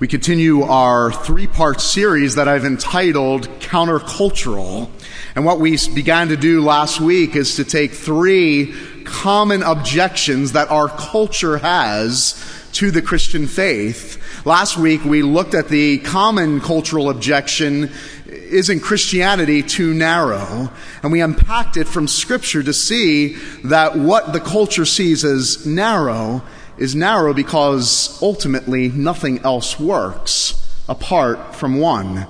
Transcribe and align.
We 0.00 0.08
continue 0.08 0.62
our 0.62 1.12
three 1.12 1.46
part 1.46 1.78
series 1.78 2.36
that 2.36 2.48
I've 2.48 2.64
entitled 2.64 3.50
Countercultural. 3.60 4.88
And 5.34 5.44
what 5.44 5.60
we 5.60 5.76
began 5.94 6.28
to 6.28 6.38
do 6.38 6.62
last 6.64 7.02
week 7.02 7.36
is 7.36 7.56
to 7.56 7.64
take 7.64 7.92
three 7.92 8.74
common 9.04 9.62
objections 9.62 10.52
that 10.52 10.70
our 10.70 10.88
culture 10.88 11.58
has 11.58 12.42
to 12.72 12.90
the 12.90 13.02
Christian 13.02 13.46
faith. 13.46 14.46
Last 14.46 14.78
week 14.78 15.04
we 15.04 15.20
looked 15.20 15.52
at 15.52 15.68
the 15.68 15.98
common 15.98 16.62
cultural 16.62 17.10
objection 17.10 17.90
isn't 18.26 18.80
Christianity 18.80 19.62
too 19.62 19.92
narrow? 19.92 20.72
And 21.02 21.12
we 21.12 21.20
unpacked 21.20 21.76
it 21.76 21.86
from 21.86 22.08
Scripture 22.08 22.62
to 22.62 22.72
see 22.72 23.34
that 23.64 23.96
what 23.96 24.32
the 24.32 24.40
culture 24.40 24.86
sees 24.86 25.24
as 25.24 25.66
narrow 25.66 26.42
is 26.80 26.96
narrow 26.96 27.32
because 27.32 28.20
ultimately 28.20 28.88
nothing 28.88 29.38
else 29.40 29.78
works 29.78 30.68
apart 30.88 31.54
from 31.54 31.78
one. 31.78 32.26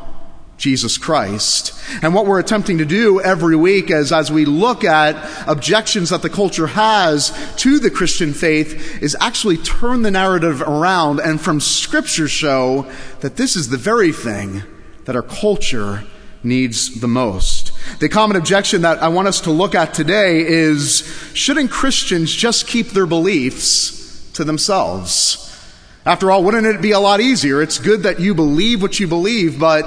Jesus 0.59 0.98
Christ. 0.98 1.73
And 2.02 2.15
what 2.15 2.27
we're 2.27 2.38
attempting 2.38 2.77
to 2.78 2.84
do 2.84 3.19
every 3.19 3.56
week 3.56 3.91
is 3.91 4.12
as 4.12 4.30
we 4.30 4.45
look 4.45 4.84
at 4.84 5.16
objections 5.48 6.11
that 6.11 6.20
the 6.20 6.28
culture 6.28 6.66
has 6.66 7.33
to 7.56 7.78
the 7.78 7.91
Christian 7.91 8.34
faith 8.34 9.02
is 9.02 9.16
actually 9.20 9.56
turn 9.56 10.02
the 10.02 10.11
narrative 10.11 10.61
around 10.61 11.19
and 11.19 11.41
from 11.41 11.61
scripture 11.61 12.28
show 12.28 12.87
that 13.20 13.37
this 13.37 13.56
is 13.56 13.70
the 13.70 13.78
very 13.78 14.12
thing 14.12 14.62
that 15.06 15.17
our 15.17 15.23
culture 15.23 16.05
needs 16.42 17.01
the 17.01 17.09
most. 17.09 17.73
The 17.98 18.11
common 18.11 18.37
objection 18.37 18.83
that 18.83 19.03
I 19.03 19.09
want 19.09 19.28
us 19.28 19.41
to 19.42 19.51
look 19.51 19.75
at 19.75 19.95
today 19.95 20.41
is 20.42 21.06
shouldn't 21.33 21.70
Christians 21.70 22.34
just 22.34 22.67
keep 22.67 22.89
their 22.89 23.06
beliefs 23.06 24.00
to 24.34 24.45
themselves. 24.45 25.47
After 26.07 26.30
all, 26.30 26.43
wouldn't 26.45 26.66
it 26.66 26.80
be 26.80 26.93
a 26.93 27.01
lot 27.01 27.20
easier? 27.20 27.61
It's 27.62 27.79
good 27.79 28.05
that 28.05 28.20
you 28.20 28.34
believe 28.34 28.83
what 28.83 28.98
you 28.98 29.06
believe, 29.06 29.59
but 29.59 29.84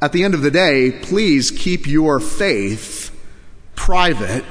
at 0.00 0.12
the 0.12 0.24
end 0.24 0.34
of 0.34 0.42
the 0.42 0.50
day, 0.50 0.92
please 1.02 1.50
keep 1.50 1.86
your 1.86 2.20
faith 2.20 3.14
private. 3.74 4.44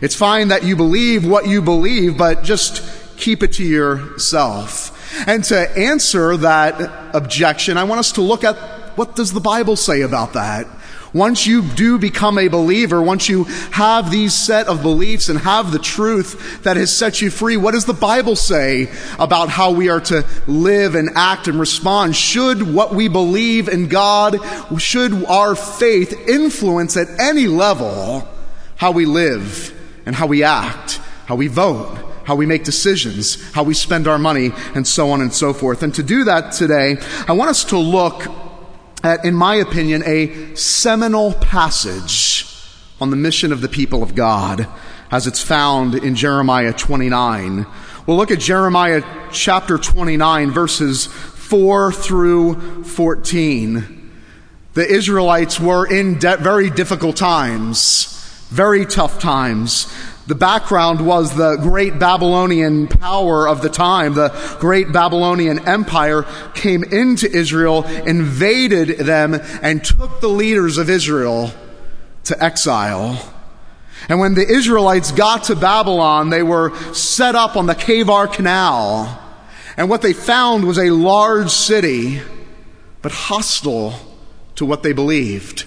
It's 0.00 0.14
fine 0.14 0.48
that 0.48 0.64
you 0.64 0.76
believe 0.76 1.26
what 1.26 1.46
you 1.46 1.60
believe, 1.60 2.16
but 2.16 2.42
just 2.42 2.82
keep 3.16 3.42
it 3.42 3.52
to 3.54 3.64
yourself. 3.64 4.90
And 5.28 5.44
to 5.44 5.78
answer 5.78 6.36
that 6.38 7.14
objection, 7.14 7.76
I 7.76 7.84
want 7.84 8.00
us 8.00 8.12
to 8.12 8.22
look 8.22 8.44
at 8.44 8.56
what 8.96 9.16
does 9.16 9.32
the 9.32 9.40
Bible 9.40 9.76
say 9.76 10.02
about 10.02 10.32
that? 10.34 10.66
Once 11.14 11.46
you 11.46 11.62
do 11.62 11.96
become 11.96 12.38
a 12.38 12.48
believer, 12.48 13.00
once 13.00 13.28
you 13.28 13.44
have 13.70 14.10
these 14.10 14.34
set 14.34 14.66
of 14.66 14.82
beliefs 14.82 15.28
and 15.28 15.38
have 15.38 15.70
the 15.70 15.78
truth 15.78 16.60
that 16.64 16.76
has 16.76 16.94
set 16.94 17.22
you 17.22 17.30
free, 17.30 17.56
what 17.56 17.70
does 17.70 17.84
the 17.84 17.92
Bible 17.92 18.34
say 18.34 18.90
about 19.20 19.48
how 19.48 19.70
we 19.70 19.88
are 19.88 20.00
to 20.00 20.26
live 20.48 20.96
and 20.96 21.10
act 21.14 21.46
and 21.46 21.60
respond? 21.60 22.16
Should 22.16 22.74
what 22.74 22.92
we 22.92 23.06
believe 23.06 23.68
in 23.68 23.86
God, 23.86 24.38
should 24.78 25.24
our 25.26 25.54
faith 25.54 26.12
influence 26.28 26.96
at 26.96 27.08
any 27.20 27.46
level 27.46 28.28
how 28.74 28.90
we 28.90 29.06
live 29.06 29.72
and 30.04 30.16
how 30.16 30.26
we 30.26 30.42
act, 30.42 31.00
how 31.26 31.36
we 31.36 31.46
vote? 31.46 32.00
how 32.24 32.34
we 32.34 32.46
make 32.46 32.64
decisions, 32.64 33.52
how 33.52 33.62
we 33.62 33.74
spend 33.74 34.08
our 34.08 34.18
money, 34.18 34.50
and 34.74 34.86
so 34.86 35.10
on 35.10 35.20
and 35.20 35.30
so 35.30 35.52
forth. 35.52 35.82
And 35.82 35.94
to 35.94 36.02
do 36.02 36.24
that 36.24 36.52
today, 36.52 36.96
I 37.28 37.32
want 37.32 37.50
us 37.50 37.64
to 37.64 37.76
look 37.76 38.24
at, 39.04 39.24
in 39.24 39.34
my 39.34 39.56
opinion, 39.56 40.02
a 40.06 40.54
seminal 40.56 41.34
passage 41.34 42.46
on 43.00 43.10
the 43.10 43.16
mission 43.16 43.52
of 43.52 43.60
the 43.60 43.68
people 43.68 44.02
of 44.02 44.14
God 44.14 44.66
as 45.10 45.26
it's 45.26 45.42
found 45.42 45.94
in 45.94 46.14
Jeremiah 46.14 46.72
29. 46.72 47.66
We'll 48.06 48.16
look 48.16 48.30
at 48.30 48.40
Jeremiah 48.40 49.02
chapter 49.30 49.76
29, 49.76 50.50
verses 50.50 51.06
4 51.06 51.92
through 51.92 52.84
14. 52.84 54.10
The 54.72 54.86
Israelites 54.86 55.60
were 55.60 55.86
in 55.86 56.18
de- 56.18 56.38
very 56.38 56.70
difficult 56.70 57.16
times, 57.16 58.46
very 58.48 58.86
tough 58.86 59.20
times. 59.20 59.86
The 60.26 60.34
background 60.34 61.06
was 61.06 61.36
the 61.36 61.56
great 61.56 61.98
Babylonian 61.98 62.88
power 62.88 63.46
of 63.46 63.60
the 63.60 63.68
time. 63.68 64.14
The 64.14 64.30
great 64.58 64.90
Babylonian 64.90 65.68
empire 65.68 66.24
came 66.54 66.82
into 66.82 67.30
Israel, 67.30 67.84
invaded 67.84 68.98
them, 68.98 69.34
and 69.62 69.84
took 69.84 70.20
the 70.20 70.28
leaders 70.28 70.78
of 70.78 70.88
Israel 70.88 71.52
to 72.24 72.42
exile. 72.42 73.32
And 74.08 74.18
when 74.18 74.34
the 74.34 74.46
Israelites 74.46 75.12
got 75.12 75.44
to 75.44 75.56
Babylon, 75.56 76.30
they 76.30 76.42
were 76.42 76.74
set 76.94 77.34
up 77.34 77.56
on 77.56 77.66
the 77.66 77.74
Chebar 77.74 78.32
Canal. 78.32 79.20
And 79.76 79.90
what 79.90 80.02
they 80.02 80.12
found 80.12 80.64
was 80.64 80.78
a 80.78 80.90
large 80.90 81.50
city, 81.50 82.20
but 83.02 83.12
hostile 83.12 83.94
to 84.56 84.64
what 84.64 84.82
they 84.82 84.92
believed. 84.92 85.66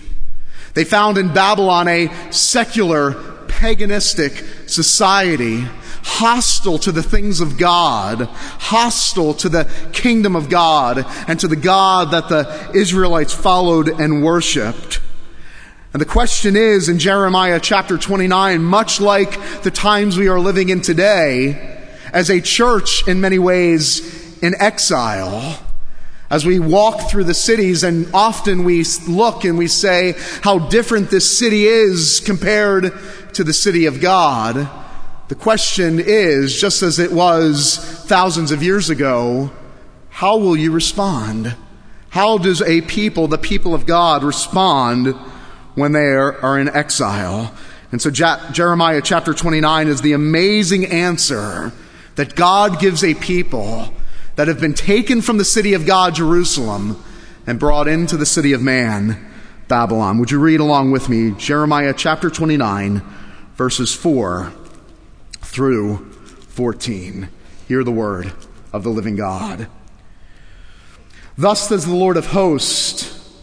They 0.73 0.83
found 0.83 1.17
in 1.17 1.33
Babylon 1.33 1.87
a 1.87 2.11
secular, 2.31 3.36
paganistic 3.57 4.69
society, 4.69 5.61
hostile 6.03 6.77
to 6.77 6.91
the 6.91 7.01
things 7.01 7.41
of 7.41 7.57
God, 7.57 8.21
hostile 8.21 9.33
to 9.33 9.49
the 9.49 9.65
kingdom 9.93 10.35
of 10.35 10.47
God, 10.47 11.03
and 11.27 11.39
to 11.39 11.47
the 11.47 11.55
God 11.55 12.11
that 12.11 12.29
the 12.29 12.71
Israelites 12.75 13.33
followed 13.33 13.87
and 13.87 14.23
worshiped. 14.23 15.01
And 15.91 15.99
the 15.99 16.05
question 16.05 16.55
is 16.55 16.87
in 16.87 16.99
Jeremiah 16.99 17.59
chapter 17.59 17.97
29, 17.97 18.61
much 18.61 19.01
like 19.01 19.63
the 19.63 19.71
times 19.71 20.17
we 20.17 20.27
are 20.27 20.39
living 20.39 20.69
in 20.69 20.81
today, 20.81 21.87
as 22.13 22.29
a 22.29 22.39
church 22.39 23.07
in 23.07 23.19
many 23.19 23.39
ways 23.39 24.37
in 24.43 24.53
exile, 24.59 25.59
as 26.29 26.45
we 26.45 26.59
walk 26.59 27.09
through 27.09 27.23
the 27.23 27.33
cities, 27.33 27.83
and 27.83 28.09
often 28.13 28.63
we 28.63 28.83
look 29.07 29.45
and 29.45 29.57
we 29.57 29.67
say 29.67 30.13
how 30.41 30.59
different 30.59 31.09
this 31.09 31.37
city 31.37 31.65
is 31.65 32.19
compared 32.19 32.91
to 33.33 33.43
the 33.43 33.53
city 33.53 33.85
of 33.85 34.01
God, 34.01 34.69
the 35.29 35.35
question 35.35 35.99
is, 35.99 36.59
just 36.59 36.83
as 36.83 36.99
it 36.99 37.11
was 37.11 37.77
thousands 38.07 38.51
of 38.51 38.63
years 38.63 38.89
ago, 38.89 39.51
how 40.09 40.37
will 40.37 40.57
you 40.57 40.71
respond? 40.71 41.55
How 42.09 42.37
does 42.37 42.61
a 42.61 42.81
people, 42.81 43.27
the 43.27 43.37
people 43.37 43.73
of 43.73 43.85
God, 43.85 44.23
respond 44.23 45.07
when 45.75 45.91
they 45.91 45.99
are, 45.99 46.57
in 46.57 46.69
exile? 46.69 47.53
And 47.91 48.01
so 48.01 48.09
Jeremiah 48.09 49.01
chapter 49.01 49.33
29 49.33 49.87
is 49.87 50.01
the 50.01 50.13
amazing 50.13 50.85
answer 50.85 51.71
that 52.15 52.35
God 52.35 52.79
gives 52.79 53.03
a 53.03 53.13
people 53.13 53.93
that 54.37 54.47
have 54.47 54.61
been 54.61 54.75
taken 54.75 55.19
from 55.19 55.37
the 55.37 55.43
city 55.43 55.73
of 55.73 55.85
God, 55.85 56.13
Jerusalem, 56.13 57.03
and 57.47 57.59
brought 57.59 57.87
into 57.87 58.17
the 58.17 58.25
city 58.25 58.53
of 58.53 58.61
man, 58.61 59.31
Babylon. 59.67 60.19
Would 60.19 60.29
you 60.29 60.39
read 60.39 60.59
along 60.59 60.91
with 60.91 61.09
me? 61.09 61.31
Jeremiah 61.31 61.93
chapter 61.97 62.29
29, 62.29 63.01
verses 63.55 63.95
4 63.95 64.53
through 65.41 66.11
14. 66.49 67.29
Hear 67.67 67.83
the 67.83 67.91
word 67.91 68.31
of 68.71 68.83
the 68.83 68.91
living 68.91 69.15
God. 69.15 69.67
Thus 71.35 71.67
says 71.67 71.87
the 71.87 71.95
Lord 71.95 72.15
of 72.15 72.27
hosts, 72.27 73.41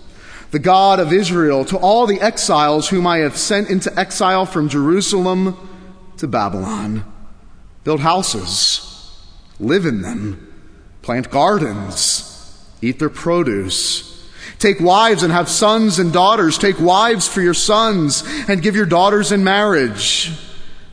the 0.53 0.61
God 0.61 1.01
of 1.01 1.13
Israel, 1.13 1.65
to 1.65 1.77
all 1.77 2.07
the 2.07 2.21
exiles 2.21 2.89
whom 2.89 3.05
I 3.05 3.19
have 3.19 3.37
sent 3.37 3.69
into 3.69 3.99
exile 3.99 4.47
from 4.47 4.69
Jerusalem 4.69 5.57
to 6.19 6.29
Babylon 6.29 7.05
build 7.83 8.01
houses, 8.01 9.13
live 9.59 9.87
in 9.87 10.03
them 10.03 10.54
plant 11.05 11.31
gardens, 11.31 12.31
eat 12.81 12.99
their 12.99 13.11
produce. 13.11 14.11
Take 14.59 14.81
wives 14.81 15.23
and 15.23 15.31
have 15.31 15.51
sons 15.51 15.99
and 15.99 16.13
daughters. 16.13 16.57
Take 16.57 16.81
wives 16.81 17.29
for 17.29 17.43
your 17.43 17.55
sons 17.55 18.25
and 18.49 18.63
give 18.63 18.75
your 18.75 18.87
daughters 18.87 19.31
in 19.31 19.45
marriage, 19.45 20.33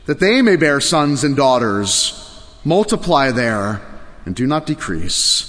that 0.04 0.20
they 0.20 0.42
may 0.42 0.56
bear 0.56 0.80
sons 0.80 1.24
and 1.24 1.34
daughters. 1.34 2.18
Multiply 2.62 3.30
there 3.30 3.80
and 4.26 4.36
do 4.36 4.46
not 4.46 4.66
decrease. 4.66 5.48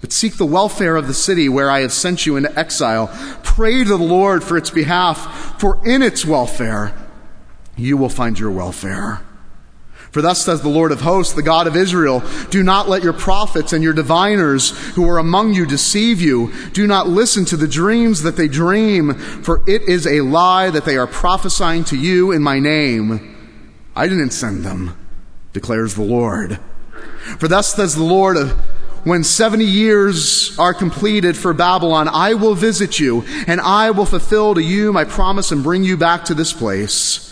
But 0.00 0.12
seek 0.12 0.36
the 0.36 0.44
welfare 0.44 0.96
of 0.96 1.06
the 1.06 1.14
city 1.14 1.48
where 1.48 1.70
I 1.70 1.80
have 1.80 1.92
sent 1.92 2.26
you 2.26 2.36
into 2.36 2.58
exile. 2.58 3.08
Pray 3.44 3.84
to 3.84 3.88
the 3.88 3.96
Lord 3.96 4.42
for 4.42 4.56
its 4.56 4.70
behalf, 4.70 5.60
for 5.60 5.80
in 5.86 6.02
its 6.02 6.26
welfare 6.26 6.92
you 7.76 7.96
will 7.96 8.08
find 8.08 8.36
your 8.36 8.50
welfare. 8.50 9.22
For 10.12 10.20
thus 10.20 10.44
says 10.44 10.60
the 10.60 10.68
Lord 10.68 10.92
of 10.92 11.00
hosts, 11.00 11.32
the 11.32 11.42
God 11.42 11.66
of 11.66 11.74
Israel, 11.74 12.22
do 12.50 12.62
not 12.62 12.86
let 12.86 13.02
your 13.02 13.14
prophets 13.14 13.72
and 13.72 13.82
your 13.82 13.94
diviners 13.94 14.70
who 14.90 15.08
are 15.08 15.16
among 15.16 15.54
you 15.54 15.64
deceive 15.64 16.20
you. 16.20 16.52
Do 16.72 16.86
not 16.86 17.08
listen 17.08 17.46
to 17.46 17.56
the 17.56 17.66
dreams 17.66 18.20
that 18.22 18.36
they 18.36 18.46
dream, 18.46 19.14
for 19.14 19.62
it 19.66 19.80
is 19.82 20.06
a 20.06 20.20
lie 20.20 20.68
that 20.68 20.84
they 20.84 20.98
are 20.98 21.06
prophesying 21.06 21.84
to 21.84 21.96
you 21.96 22.30
in 22.30 22.42
my 22.42 22.58
name. 22.58 23.56
I 23.96 24.06
didn't 24.06 24.32
send 24.32 24.64
them, 24.64 24.98
declares 25.54 25.94
the 25.94 26.02
Lord. 26.02 26.60
For 27.38 27.48
thus 27.48 27.72
says 27.72 27.94
the 27.94 28.02
Lord 28.02 28.36
of 28.36 28.50
when 29.04 29.24
70 29.24 29.64
years 29.64 30.58
are 30.58 30.74
completed 30.74 31.38
for 31.38 31.54
Babylon, 31.54 32.06
I 32.06 32.34
will 32.34 32.54
visit 32.54 33.00
you, 33.00 33.24
and 33.46 33.62
I 33.62 33.90
will 33.92 34.06
fulfill 34.06 34.54
to 34.54 34.62
you 34.62 34.92
my 34.92 35.04
promise 35.04 35.52
and 35.52 35.62
bring 35.62 35.84
you 35.84 35.96
back 35.96 36.26
to 36.26 36.34
this 36.34 36.52
place. 36.52 37.31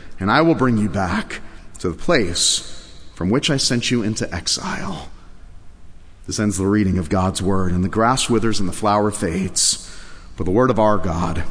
and 0.21 0.29
I 0.29 0.41
will 0.41 0.53
bring 0.55 0.77
you 0.77 0.87
back 0.87 1.41
to 1.79 1.89
the 1.89 1.97
place 1.97 2.89
from 3.15 3.31
which 3.31 3.49
I 3.49 3.57
sent 3.57 3.89
you 3.89 4.03
into 4.03 4.31
exile. 4.33 5.09
This 6.27 6.39
ends 6.39 6.59
the 6.59 6.67
reading 6.67 6.99
of 6.99 7.09
God's 7.09 7.41
word, 7.41 7.71
and 7.71 7.83
the 7.83 7.89
grass 7.89 8.29
withers 8.29 8.59
and 8.59 8.69
the 8.69 8.73
flower 8.73 9.09
fades, 9.09 9.91
but 10.37 10.43
the 10.43 10.51
word 10.51 10.69
of 10.69 10.79
our 10.79 10.99
God, 10.99 11.43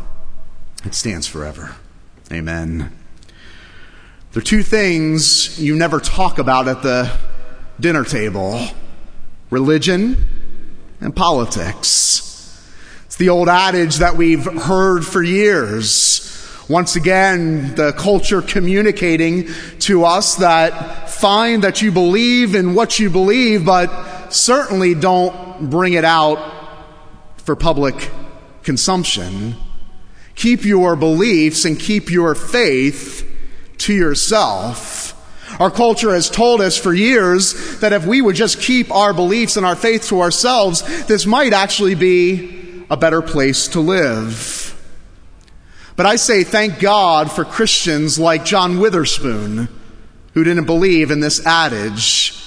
it 0.85 0.95
stands 0.95 1.27
forever. 1.27 1.75
Amen. 2.33 2.97
There 4.33 4.41
are 4.41 4.45
two 4.45 4.63
things 4.63 5.61
you 5.61 5.75
never 5.75 5.99
talk 5.99 6.39
about 6.39 6.69
at 6.69 6.83
the 6.83 7.11
dinner 7.81 8.05
table 8.05 8.69
religion 9.51 10.27
and 11.01 11.15
politics. 11.17 12.63
It's 13.07 13.17
the 13.17 13.31
old 13.31 13.49
adage 13.49 13.97
that 13.97 14.17
we've 14.17 14.45
heard 14.45 15.05
for 15.05 15.25
years. 15.25 16.30
Once 16.71 16.95
again, 16.95 17.75
the 17.75 17.93
culture 17.95 18.41
communicating 18.41 19.49
to 19.81 20.05
us 20.05 20.37
that 20.37 21.11
fine 21.11 21.63
that 21.63 21.83
you 21.83 21.91
believe 21.91 22.55
in 22.55 22.77
what 22.77 22.97
you 23.01 23.11
believe, 23.11 23.65
but 23.65 24.31
certainly 24.31 24.95
don't 24.95 25.69
bring 25.69 25.95
it 25.95 26.05
out 26.05 26.39
for 27.39 27.57
public 27.57 28.09
consumption. 28.63 29.53
Keep 30.37 30.65
your 30.65 30.95
beliefs 30.95 31.65
and 31.65 31.77
keep 31.77 32.09
your 32.09 32.37
faith 32.37 33.29
to 33.79 33.93
yourself. 33.93 35.17
Our 35.59 35.73
culture 35.73 36.15
has 36.15 36.31
told 36.31 36.61
us 36.61 36.79
for 36.79 36.95
years 36.95 37.81
that 37.81 37.93
if 37.93 38.07
we 38.07 38.23
would 38.23 38.37
just 38.37 38.61
keep 38.61 38.93
our 38.93 39.13
beliefs 39.13 39.57
and 39.57 39.67
our 39.67 39.75
faith 39.75 40.07
to 40.07 40.21
ourselves, 40.21 40.83
this 41.09 41.27
might 41.27 41.53
actually 41.53 41.97
be 41.97 42.85
a 42.89 42.97
better 42.97 43.23
place 43.23 43.67
to 43.69 43.81
live. 43.81 44.60
But 46.01 46.07
I 46.07 46.17
say 46.17 46.45
thank 46.45 46.81
God 46.81 47.31
for 47.31 47.45
Christians 47.45 48.19
like 48.19 48.47
John 48.47 48.81
Witherspoon, 48.81 49.69
who 50.33 50.45
didn't 50.45 50.65
believe 50.65 51.11
in 51.11 51.21
this 51.21 51.45
adage. 51.45 52.43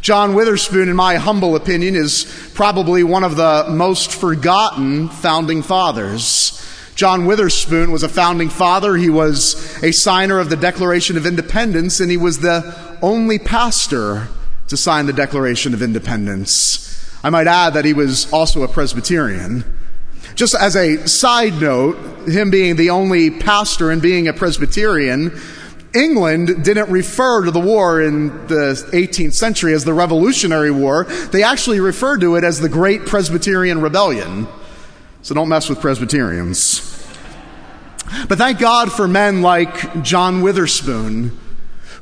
John 0.00 0.34
Witherspoon, 0.34 0.88
in 0.88 0.96
my 0.96 1.14
humble 1.14 1.54
opinion, 1.54 1.94
is 1.94 2.50
probably 2.54 3.04
one 3.04 3.22
of 3.22 3.36
the 3.36 3.66
most 3.70 4.10
forgotten 4.10 5.08
founding 5.10 5.62
fathers. 5.62 6.60
John 6.96 7.26
Witherspoon 7.26 7.92
was 7.92 8.02
a 8.02 8.08
founding 8.08 8.48
father. 8.48 8.96
He 8.96 9.10
was 9.10 9.80
a 9.80 9.92
signer 9.92 10.40
of 10.40 10.50
the 10.50 10.56
Declaration 10.56 11.16
of 11.16 11.24
Independence, 11.24 12.00
and 12.00 12.10
he 12.10 12.16
was 12.16 12.40
the 12.40 12.98
only 13.00 13.38
pastor 13.38 14.26
to 14.66 14.76
sign 14.76 15.06
the 15.06 15.12
Declaration 15.12 15.72
of 15.72 15.82
Independence. 15.82 17.16
I 17.22 17.30
might 17.30 17.46
add 17.46 17.74
that 17.74 17.84
he 17.84 17.92
was 17.92 18.28
also 18.32 18.64
a 18.64 18.68
Presbyterian. 18.68 19.77
Just 20.38 20.54
as 20.54 20.76
a 20.76 21.04
side 21.08 21.60
note, 21.60 21.96
him 22.28 22.48
being 22.48 22.76
the 22.76 22.90
only 22.90 23.28
pastor 23.28 23.90
and 23.90 24.00
being 24.00 24.28
a 24.28 24.32
Presbyterian, 24.32 25.36
England 25.92 26.64
didn't 26.64 26.88
refer 26.90 27.44
to 27.44 27.50
the 27.50 27.58
war 27.58 28.00
in 28.00 28.28
the 28.46 28.88
18th 28.92 29.32
century 29.32 29.74
as 29.74 29.84
the 29.84 29.92
Revolutionary 29.92 30.70
War. 30.70 31.06
They 31.32 31.42
actually 31.42 31.80
referred 31.80 32.20
to 32.20 32.36
it 32.36 32.44
as 32.44 32.60
the 32.60 32.68
Great 32.68 33.04
Presbyterian 33.04 33.80
Rebellion. 33.80 34.46
So 35.22 35.34
don't 35.34 35.48
mess 35.48 35.68
with 35.68 35.80
Presbyterians. 35.80 36.82
But 38.28 38.38
thank 38.38 38.60
God 38.60 38.92
for 38.92 39.08
men 39.08 39.42
like 39.42 40.04
John 40.04 40.40
Witherspoon, 40.40 41.36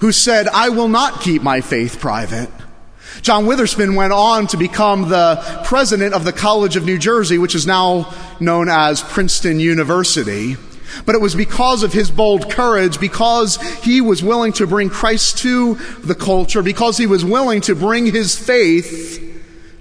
who 0.01 0.13
said, 0.13 0.47
I 0.49 0.69
will 0.69 0.89
not 0.89 1.23
keep 1.23 1.41
my 1.41 1.63
faith 1.63 1.99
private. 2.01 2.51
John 3.23 3.47
Witherspoon 3.47 3.95
went 3.95 4.13
on 4.13 4.47
to 4.49 4.57
become 4.57 5.09
the 5.09 5.63
president 5.65 6.15
of 6.15 6.25
the 6.25 6.33
College 6.33 6.77
of 6.77 6.85
New 6.85 6.99
Jersey, 6.99 7.39
which 7.39 7.55
is 7.55 7.67
now 7.67 8.13
known 8.41 8.69
as 8.69 9.03
Princeton 9.03 9.59
University. 9.61 10.57
But 11.05 11.15
it 11.15 11.21
was 11.21 11.35
because 11.35 11.83
of 11.83 11.93
his 11.93 12.11
bold 12.11 12.51
courage, 12.51 13.01
because 13.01 13.57
he 13.83 14.01
was 14.01 14.23
willing 14.23 14.53
to 14.55 14.67
bring 14.67 14.89
Christ 14.89 15.39
to 15.39 15.75
the 16.05 16.15
culture, 16.15 16.63
because 16.63 16.97
he 16.97 17.07
was 17.07 17.25
willing 17.25 17.61
to 17.63 17.75
bring 17.75 18.07
his 18.07 18.39
faith 18.39 19.23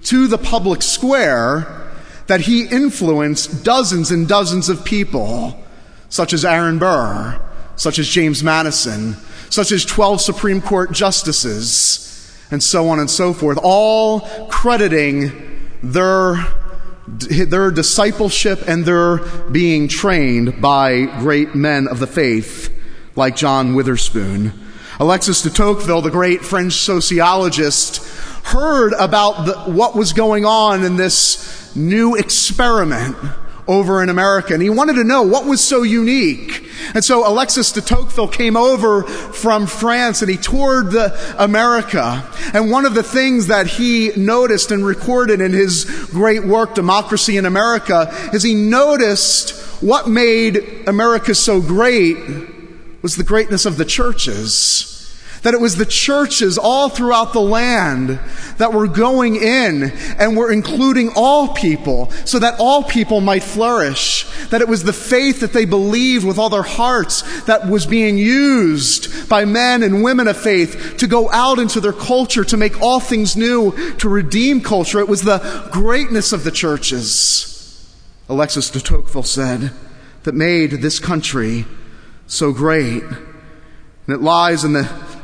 to 0.03 0.27
the 0.27 0.37
public 0.37 0.81
square, 0.81 1.83
that 2.27 2.41
he 2.41 2.65
influenced 2.67 3.63
dozens 3.63 4.11
and 4.11 4.27
dozens 4.27 4.67
of 4.67 4.83
people, 4.83 5.63
such 6.09 6.33
as 6.33 6.43
Aaron 6.43 6.79
Burr, 6.79 7.39
such 7.75 7.99
as 7.99 8.07
James 8.07 8.43
Madison, 8.43 9.15
such 9.49 9.71
as 9.71 9.85
12 9.85 10.21
Supreme 10.21 10.61
Court 10.61 10.91
justices, 10.91 12.04
and 12.51 12.61
so 12.61 12.89
on 12.89 12.99
and 12.99 13.09
so 13.09 13.33
forth, 13.33 13.57
all 13.61 14.21
crediting 14.49 15.31
their, 15.81 16.37
their 17.07 17.71
discipleship 17.71 18.61
and 18.67 18.85
their 18.85 19.17
being 19.51 19.87
trained 19.87 20.61
by 20.61 21.05
great 21.19 21.55
men 21.55 21.87
of 21.87 21.99
the 21.99 22.07
faith 22.07 22.71
like 23.15 23.35
John 23.35 23.75
Witherspoon. 23.75 24.53
Alexis 24.99 25.41
de 25.41 25.49
Tocqueville, 25.49 26.01
the 26.01 26.09
great 26.09 26.41
French 26.41 26.73
sociologist, 26.73 27.97
heard 28.45 28.93
about 28.93 29.45
the, 29.45 29.71
what 29.71 29.95
was 29.95 30.13
going 30.13 30.45
on 30.45 30.83
in 30.83 30.95
this 30.95 31.75
new 31.75 32.15
experiment 32.15 33.15
over 33.67 34.01
in 34.03 34.09
America. 34.09 34.53
And 34.53 34.61
he 34.61 34.69
wanted 34.69 34.93
to 34.93 35.03
know 35.03 35.23
what 35.23 35.45
was 35.45 35.63
so 35.63 35.83
unique. 35.83 36.69
And 36.93 37.03
so 37.03 37.27
Alexis 37.27 37.71
de 37.71 37.81
Tocqueville 37.81 38.27
came 38.27 38.55
over 38.55 39.03
from 39.03 39.67
France 39.67 40.21
and 40.21 40.29
he 40.29 40.37
toured 40.37 40.91
the 40.91 41.17
America. 41.37 42.27
And 42.53 42.71
one 42.71 42.85
of 42.85 42.93
the 42.93 43.03
things 43.03 43.47
that 43.47 43.67
he 43.67 44.11
noticed 44.15 44.71
and 44.71 44.85
recorded 44.85 45.41
in 45.41 45.51
his 45.51 45.85
great 46.11 46.43
work, 46.43 46.75
Democracy 46.75 47.37
in 47.37 47.45
America, 47.45 48.11
is 48.33 48.43
he 48.43 48.55
noticed 48.55 49.51
what 49.81 50.07
made 50.07 50.83
America 50.87 51.35
so 51.35 51.61
great 51.61 52.17
was 53.01 53.15
the 53.15 53.23
greatness 53.23 53.65
of 53.65 53.77
the 53.77 53.85
churches 53.85 54.94
that 55.45 55.53
it 55.53 55.61
was 55.61 55.75
the 55.75 55.85
churches 55.85 56.57
all 56.57 56.89
throughout 56.89 57.31
the 57.31 57.39
land 57.39 58.19
that 58.57 58.73
were 58.73 58.87
going 58.87 59.35
in 59.35 59.91
and 60.17 60.35
were 60.35 60.51
including 60.51 61.11
all 61.15 61.49
people 61.49 62.09
so 62.25 62.39
that 62.39 62.59
all 62.59 62.81
people 62.81 63.21
might 63.21 63.43
flourish. 63.43 64.25
That 64.49 64.61
it 64.61 64.67
was 64.67 64.83
the 64.83 64.91
faith 64.91 65.41
that 65.41 65.53
they 65.53 65.65
believed 65.65 66.25
with 66.25 66.39
all 66.39 66.49
their 66.49 66.63
hearts 66.63 67.21
that 67.43 67.69
was 67.69 67.85
being 67.85 68.17
used 68.17 69.29
by 69.29 69.45
men 69.45 69.83
and 69.83 70.03
women 70.03 70.27
of 70.27 70.35
faith 70.35 70.95
to 70.97 71.05
go 71.05 71.31
out 71.31 71.59
into 71.59 71.79
their 71.79 71.93
culture, 71.93 72.43
to 72.45 72.57
make 72.57 72.81
all 72.81 72.99
things 72.99 73.37
new, 73.37 73.71
to 73.97 74.09
redeem 74.09 74.61
culture. 74.61 74.99
It 74.99 75.07
was 75.07 75.21
the 75.21 75.69
greatness 75.71 76.33
of 76.33 76.43
the 76.43 76.49
churches, 76.49 77.95
Alexis 78.29 78.71
de 78.71 78.79
Tocqueville 78.79 79.21
said, 79.21 79.71
that 80.23 80.33
made 80.33 80.71
this 80.71 80.97
country 80.97 81.67
so 82.25 82.51
great. 82.51 83.03
And 83.03 84.15
it 84.15 84.21
lies 84.21 84.63
in 84.63 84.73
the 84.73 85.14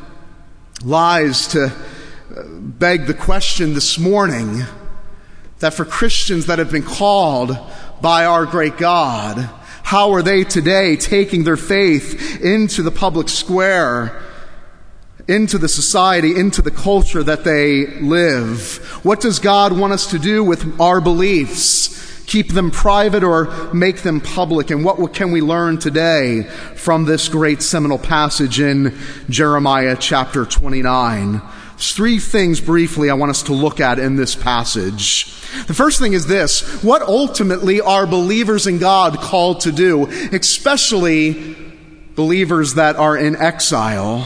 lies 0.83 1.47
to 1.49 1.65
uh, 1.65 2.43
beg 2.47 3.05
the 3.05 3.13
question 3.13 3.73
this 3.73 3.99
morning 3.99 4.61
that 5.59 5.73
for 5.73 5.85
Christians 5.85 6.47
that 6.47 6.59
have 6.59 6.71
been 6.71 6.83
called 6.83 7.57
by 8.01 8.25
our 8.25 8.45
great 8.45 8.77
God, 8.77 9.49
how 9.83 10.11
are 10.11 10.21
they 10.21 10.43
today 10.43 10.95
taking 10.95 11.43
their 11.43 11.57
faith 11.57 12.41
into 12.41 12.81
the 12.81 12.91
public 12.91 13.29
square, 13.29 14.23
into 15.27 15.57
the 15.57 15.69
society, 15.69 16.35
into 16.35 16.61
the 16.61 16.71
culture 16.71 17.21
that 17.23 17.43
they 17.43 17.85
live? 17.99 18.77
What 19.03 19.21
does 19.21 19.39
God 19.39 19.77
want 19.77 19.93
us 19.93 20.07
to 20.11 20.19
do 20.19 20.43
with 20.43 20.79
our 20.79 21.01
beliefs? 21.01 22.00
Keep 22.31 22.53
them 22.53 22.71
private 22.71 23.25
or 23.25 23.51
make 23.73 24.03
them 24.03 24.21
public? 24.21 24.71
And 24.71 24.85
what 24.85 25.13
can 25.13 25.33
we 25.33 25.41
learn 25.41 25.79
today 25.79 26.43
from 26.77 27.03
this 27.03 27.27
great 27.27 27.61
seminal 27.61 27.97
passage 27.97 28.61
in 28.61 28.97
Jeremiah 29.29 29.97
chapter 29.99 30.45
29? 30.45 31.41
There's 31.71 31.93
three 31.93 32.19
things 32.19 32.61
briefly 32.61 33.09
I 33.09 33.15
want 33.15 33.31
us 33.31 33.43
to 33.43 33.53
look 33.53 33.81
at 33.81 33.99
in 33.99 34.15
this 34.15 34.33
passage. 34.33 35.25
The 35.67 35.73
first 35.73 35.99
thing 35.99 36.13
is 36.13 36.25
this 36.25 36.81
what 36.81 37.01
ultimately 37.01 37.81
are 37.81 38.07
believers 38.07 38.65
in 38.65 38.77
God 38.77 39.17
called 39.17 39.59
to 39.61 39.73
do, 39.73 40.05
especially 40.31 41.57
believers 42.15 42.75
that 42.75 42.95
are 42.95 43.17
in 43.17 43.35
exile? 43.35 44.21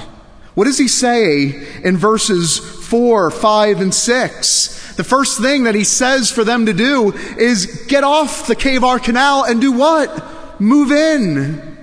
What 0.54 0.66
does 0.66 0.78
he 0.78 0.90
say 0.90 1.68
in 1.84 1.98
verses 1.98 2.60
4, 2.60 3.32
5, 3.32 3.82
and 3.82 3.92
6? 3.92 4.75
The 4.96 5.04
first 5.04 5.42
thing 5.42 5.66
that 5.66 5.75
he 5.75 5.84
says 5.84 6.32
for 6.32 6.44
them 6.44 6.68
to 6.68 6.74
do 6.74 7.14
is 7.38 7.86
get 7.88 8.04
off 8.04 8.48
the 8.48 8.56
Chebar 8.56 9.04
Canal 9.04 9.44
and 9.44 9.60
do 9.60 9.72
what? 9.72 10.60
Move 10.62 10.92
in. 10.92 11.75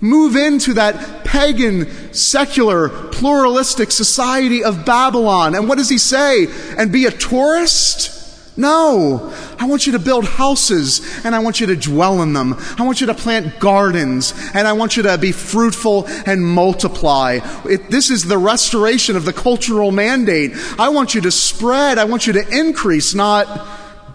Move 0.00 0.36
into 0.36 0.74
that 0.74 1.24
pagan, 1.24 2.12
secular, 2.12 2.88
pluralistic 2.88 3.90
society 3.90 4.62
of 4.62 4.84
Babylon. 4.84 5.54
And 5.54 5.68
what 5.68 5.78
does 5.78 5.88
he 5.88 5.98
say? 5.98 6.46
And 6.76 6.92
be 6.92 7.06
a 7.06 7.10
tourist? 7.10 8.17
No, 8.58 9.32
I 9.60 9.66
want 9.66 9.86
you 9.86 9.92
to 9.92 10.00
build 10.00 10.24
houses 10.24 11.24
and 11.24 11.32
I 11.32 11.38
want 11.38 11.60
you 11.60 11.68
to 11.68 11.76
dwell 11.76 12.22
in 12.22 12.32
them. 12.32 12.56
I 12.76 12.82
want 12.82 13.00
you 13.00 13.06
to 13.06 13.14
plant 13.14 13.60
gardens 13.60 14.34
and 14.52 14.66
I 14.66 14.72
want 14.72 14.96
you 14.96 15.04
to 15.04 15.16
be 15.16 15.30
fruitful 15.30 16.08
and 16.26 16.44
multiply. 16.44 17.38
It, 17.64 17.88
this 17.88 18.10
is 18.10 18.24
the 18.24 18.36
restoration 18.36 19.14
of 19.14 19.24
the 19.24 19.32
cultural 19.32 19.92
mandate. 19.92 20.54
I 20.76 20.88
want 20.88 21.14
you 21.14 21.20
to 21.20 21.30
spread. 21.30 21.98
I 21.98 22.04
want 22.04 22.26
you 22.26 22.32
to 22.32 22.48
increase, 22.48 23.14
not 23.14 23.46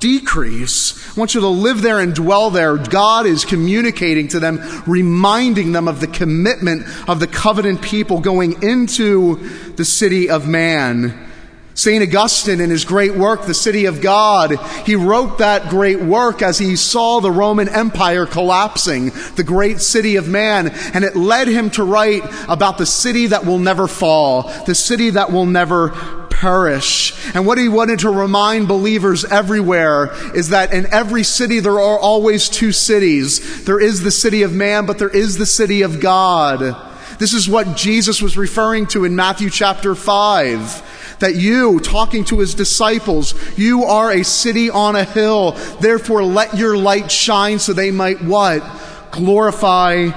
decrease. 0.01 1.15
I 1.15 1.21
want 1.21 1.35
you 1.35 1.39
to 1.39 1.47
live 1.47 1.81
there 1.81 2.01
and 2.01 2.13
dwell 2.13 2.49
there. 2.49 2.75
God 2.75 3.25
is 3.25 3.45
communicating 3.45 4.27
to 4.27 4.41
them, 4.41 4.59
reminding 4.85 5.71
them 5.71 5.87
of 5.87 6.01
the 6.01 6.07
commitment 6.07 6.85
of 7.07 7.21
the 7.21 7.27
covenant 7.27 7.81
people 7.81 8.19
going 8.19 8.61
into 8.61 9.37
the 9.77 9.85
city 9.85 10.29
of 10.29 10.49
man. 10.49 11.29
St. 11.75 12.03
Augustine, 12.03 12.61
in 12.61 12.69
his 12.69 12.85
great 12.85 13.15
work, 13.15 13.45
The 13.45 13.53
City 13.53 13.85
of 13.85 13.99
God, 13.99 14.55
he 14.85 14.95
wrote 14.95 15.39
that 15.39 15.69
great 15.69 15.99
work 15.99 16.41
as 16.41 16.59
he 16.59 16.75
saw 16.75 17.19
the 17.19 17.31
Roman 17.31 17.67
Empire 17.67 18.25
collapsing, 18.27 19.11
the 19.35 19.43
great 19.43 19.81
city 19.81 20.15
of 20.15 20.27
man, 20.27 20.69
and 20.93 21.03
it 21.03 21.15
led 21.15 21.47
him 21.47 21.71
to 21.71 21.83
write 21.83 22.23
about 22.47 22.77
the 22.77 22.85
city 22.85 23.27
that 23.27 23.45
will 23.45 23.57
never 23.57 23.87
fall, 23.87 24.43
the 24.65 24.75
city 24.75 25.09
that 25.11 25.31
will 25.31 25.47
never 25.47 25.89
perish. 26.29 27.13
And 27.33 27.47
what 27.47 27.57
he 27.57 27.69
wanted 27.69 27.99
to 27.99 28.09
remind 28.09 28.67
believers 28.67 29.25
everywhere 29.25 30.11
is 30.35 30.49
that 30.49 30.73
in 30.73 30.85
every 30.93 31.23
city 31.23 31.59
there 31.59 31.79
are 31.79 31.97
always 31.97 32.49
two 32.49 32.71
cities. 32.71 33.63
There 33.63 33.79
is 33.79 34.03
the 34.03 34.11
city 34.11 34.43
of 34.43 34.53
man, 34.53 34.85
but 34.85 34.99
there 34.99 35.09
is 35.09 35.37
the 35.37 35.45
city 35.45 35.81
of 35.81 36.01
God. 36.01 36.75
This 37.17 37.33
is 37.33 37.47
what 37.47 37.77
Jesus 37.77 38.21
was 38.21 38.37
referring 38.37 38.87
to 38.87 39.05
in 39.05 39.15
Matthew 39.15 39.49
chapter 39.49 39.95
5 39.95 40.92
that 41.19 41.35
you, 41.35 41.79
talking 41.79 42.23
to 42.25 42.39
his 42.39 42.53
disciples, 42.53 43.33
you 43.57 43.83
are 43.83 44.11
a 44.11 44.23
city 44.23 44.69
on 44.69 44.95
a 44.95 45.03
hill. 45.03 45.51
Therefore, 45.79 46.23
let 46.23 46.57
your 46.57 46.77
light 46.77 47.11
shine 47.11 47.59
so 47.59 47.73
they 47.73 47.91
might 47.91 48.21
what? 48.21 48.63
Glorify 49.11 50.11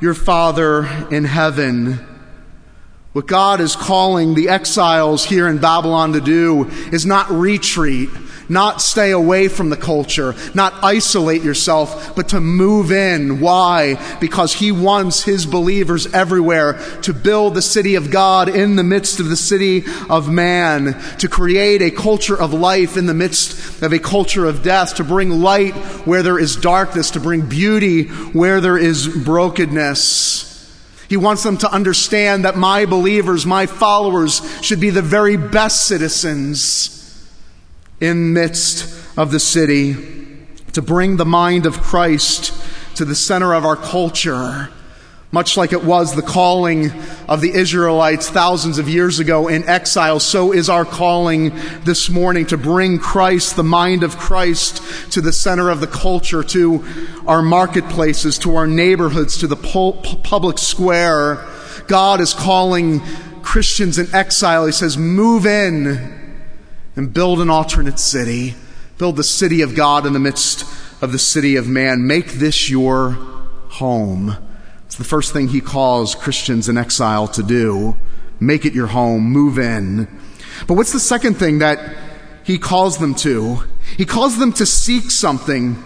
your 0.00 0.14
Father 0.14 0.86
in 1.10 1.24
heaven. 1.24 1.98
What 3.12 3.26
God 3.26 3.62
is 3.62 3.76
calling 3.76 4.34
the 4.34 4.50
exiles 4.50 5.24
here 5.24 5.48
in 5.48 5.56
Babylon 5.56 6.12
to 6.12 6.20
do 6.20 6.66
is 6.92 7.06
not 7.06 7.30
retreat, 7.30 8.10
not 8.48 8.80
stay 8.80 9.10
away 9.10 9.48
from 9.48 9.70
the 9.70 9.76
culture, 9.76 10.34
not 10.54 10.74
isolate 10.82 11.42
yourself, 11.42 12.14
but 12.14 12.28
to 12.30 12.40
move 12.40 12.92
in. 12.92 13.40
Why? 13.40 13.96
Because 14.20 14.54
He 14.54 14.72
wants 14.72 15.22
His 15.22 15.46
believers 15.46 16.12
everywhere 16.12 16.74
to 17.02 17.12
build 17.12 17.54
the 17.54 17.62
city 17.62 17.94
of 17.94 18.10
God 18.10 18.48
in 18.48 18.76
the 18.76 18.84
midst 18.84 19.20
of 19.20 19.28
the 19.28 19.36
city 19.36 19.84
of 20.08 20.30
man, 20.30 21.00
to 21.18 21.28
create 21.28 21.82
a 21.82 21.90
culture 21.90 22.40
of 22.40 22.52
life 22.52 22.96
in 22.96 23.06
the 23.06 23.14
midst 23.14 23.82
of 23.82 23.92
a 23.92 23.98
culture 23.98 24.46
of 24.46 24.62
death, 24.62 24.96
to 24.96 25.04
bring 25.04 25.30
light 25.30 25.74
where 26.06 26.22
there 26.22 26.38
is 26.38 26.56
darkness, 26.56 27.10
to 27.12 27.20
bring 27.20 27.48
beauty 27.48 28.04
where 28.04 28.60
there 28.60 28.78
is 28.78 29.08
brokenness. 29.08 30.44
He 31.08 31.16
wants 31.16 31.44
them 31.44 31.56
to 31.58 31.72
understand 31.72 32.44
that 32.44 32.56
my 32.56 32.84
believers, 32.84 33.46
my 33.46 33.66
followers, 33.66 34.42
should 34.60 34.80
be 34.80 34.90
the 34.90 35.02
very 35.02 35.36
best 35.36 35.86
citizens 35.86 36.95
in 38.00 38.32
midst 38.32 39.18
of 39.18 39.30
the 39.30 39.40
city 39.40 39.94
to 40.72 40.82
bring 40.82 41.16
the 41.16 41.24
mind 41.24 41.64
of 41.66 41.80
Christ 41.80 42.52
to 42.96 43.04
the 43.04 43.14
center 43.14 43.54
of 43.54 43.64
our 43.64 43.76
culture, 43.76 44.68
much 45.32 45.56
like 45.56 45.72
it 45.72 45.84
was 45.84 46.14
the 46.14 46.22
calling 46.22 46.92
of 47.28 47.40
the 47.40 47.50
Israelites 47.50 48.30
thousands 48.30 48.78
of 48.78 48.88
years 48.88 49.18
ago 49.18 49.48
in 49.48 49.66
exile, 49.68 50.20
so 50.20 50.52
is 50.52 50.68
our 50.68 50.84
calling 50.84 51.52
this 51.84 52.08
morning 52.08 52.46
to 52.46 52.56
bring 52.56 52.98
Christ, 52.98 53.56
the 53.56 53.64
mind 53.64 54.02
of 54.02 54.16
Christ, 54.16 54.82
to 55.12 55.20
the 55.20 55.32
center 55.32 55.68
of 55.68 55.80
the 55.80 55.86
culture, 55.86 56.42
to 56.42 56.84
our 57.26 57.42
marketplaces, 57.42 58.38
to 58.40 58.56
our 58.56 58.66
neighborhoods, 58.66 59.38
to 59.38 59.46
the 59.46 59.56
public 59.56 60.58
square. 60.58 61.46
God 61.86 62.20
is 62.20 62.34
calling 62.34 63.00
Christians 63.42 63.98
in 63.98 64.14
exile. 64.14 64.66
He 64.66 64.72
says, 64.72 64.96
move 64.96 65.46
in 65.46 66.25
and 66.96 67.12
build 67.12 67.40
an 67.40 67.50
alternate 67.50 67.98
city. 67.98 68.54
Build 68.98 69.16
the 69.16 69.24
city 69.24 69.60
of 69.60 69.74
God 69.74 70.06
in 70.06 70.14
the 70.14 70.18
midst 70.18 70.64
of 71.02 71.12
the 71.12 71.18
city 71.18 71.56
of 71.56 71.68
man. 71.68 72.06
Make 72.06 72.32
this 72.32 72.70
your 72.70 73.10
home. 73.68 74.36
It's 74.86 74.96
the 74.96 75.04
first 75.04 75.32
thing 75.32 75.48
he 75.48 75.60
calls 75.60 76.14
Christians 76.14 76.68
in 76.68 76.78
exile 76.78 77.28
to 77.28 77.42
do. 77.42 77.96
Make 78.40 78.64
it 78.64 78.72
your 78.72 78.86
home. 78.86 79.24
Move 79.24 79.58
in. 79.58 80.08
But 80.66 80.74
what's 80.74 80.92
the 80.92 81.00
second 81.00 81.34
thing 81.34 81.58
that 81.58 81.96
he 82.44 82.58
calls 82.58 82.98
them 82.98 83.14
to? 83.16 83.62
He 83.96 84.06
calls 84.06 84.38
them 84.38 84.52
to 84.54 84.64
seek 84.64 85.10
something. 85.10 85.82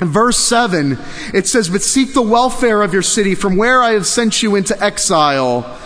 In 0.00 0.08
verse 0.08 0.36
7, 0.36 0.98
it 1.32 1.46
says, 1.46 1.70
But 1.70 1.82
seek 1.82 2.12
the 2.12 2.22
welfare 2.22 2.82
of 2.82 2.92
your 2.92 3.02
city 3.02 3.34
from 3.34 3.56
where 3.56 3.80
I 3.80 3.92
have 3.92 4.06
sent 4.06 4.42
you 4.42 4.56
into 4.56 4.80
exile. 4.82 5.78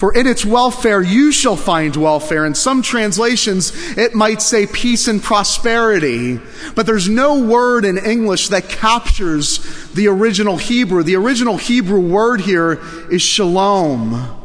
For 0.00 0.14
in 0.14 0.26
its 0.26 0.46
welfare 0.46 1.02
you 1.02 1.30
shall 1.30 1.56
find 1.56 1.94
welfare. 1.94 2.46
In 2.46 2.54
some 2.54 2.80
translations, 2.80 3.70
it 3.98 4.14
might 4.14 4.40
say 4.40 4.66
peace 4.66 5.08
and 5.08 5.22
prosperity. 5.22 6.40
But 6.74 6.86
there's 6.86 7.06
no 7.06 7.44
word 7.44 7.84
in 7.84 7.98
English 7.98 8.48
that 8.48 8.70
captures 8.70 9.58
the 9.92 10.08
original 10.08 10.56
Hebrew. 10.56 11.02
The 11.02 11.16
original 11.16 11.58
Hebrew 11.58 12.00
word 12.00 12.40
here 12.40 12.80
is 13.10 13.20
shalom 13.20 14.39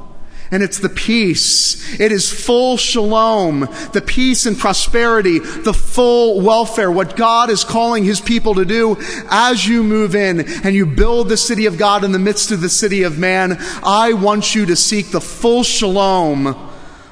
and 0.51 0.61
it's 0.61 0.79
the 0.79 0.89
peace. 0.89 1.99
It 1.99 2.11
is 2.11 2.31
full 2.31 2.77
shalom, 2.77 3.61
the 3.93 4.03
peace 4.05 4.45
and 4.45 4.57
prosperity, 4.57 5.39
the 5.39 5.73
full 5.73 6.41
welfare, 6.41 6.91
what 6.91 7.15
God 7.15 7.49
is 7.49 7.63
calling 7.63 8.03
His 8.03 8.21
people 8.21 8.55
to 8.55 8.65
do 8.65 8.97
as 9.29 9.67
you 9.67 9.83
move 9.83 10.15
in 10.15 10.41
and 10.63 10.75
you 10.75 10.85
build 10.85 11.29
the 11.29 11.37
city 11.37 11.65
of 11.65 11.77
God 11.77 12.03
in 12.03 12.11
the 12.11 12.19
midst 12.19 12.51
of 12.51 12.61
the 12.61 12.69
city 12.69 13.03
of 13.03 13.17
man. 13.17 13.57
I 13.83 14.13
want 14.13 14.55
you 14.55 14.65
to 14.67 14.75
seek 14.75 15.11
the 15.11 15.21
full 15.21 15.63
shalom 15.63 16.47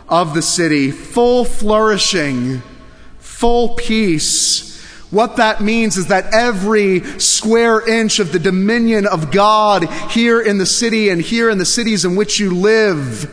of 0.10 0.34
the 0.34 0.42
city, 0.42 0.92
full 0.92 1.46
flourishing, 1.46 2.62
full 3.20 3.76
peace 3.76 4.73
what 5.14 5.36
that 5.36 5.62
means 5.62 5.96
is 5.96 6.08
that 6.08 6.34
every 6.34 7.02
square 7.20 7.88
inch 7.88 8.18
of 8.18 8.32
the 8.32 8.40
dominion 8.40 9.06
of 9.06 9.32
God 9.32 9.84
here 10.10 10.42
in 10.42 10.58
the 10.58 10.66
city 10.66 11.10
and 11.10 11.22
here 11.22 11.52
in 11.52 11.60
the 11.60 11.66
cities 11.66 12.04
in 12.04 12.16
which 12.16 12.40
you 12.40 12.56
live 12.56 13.30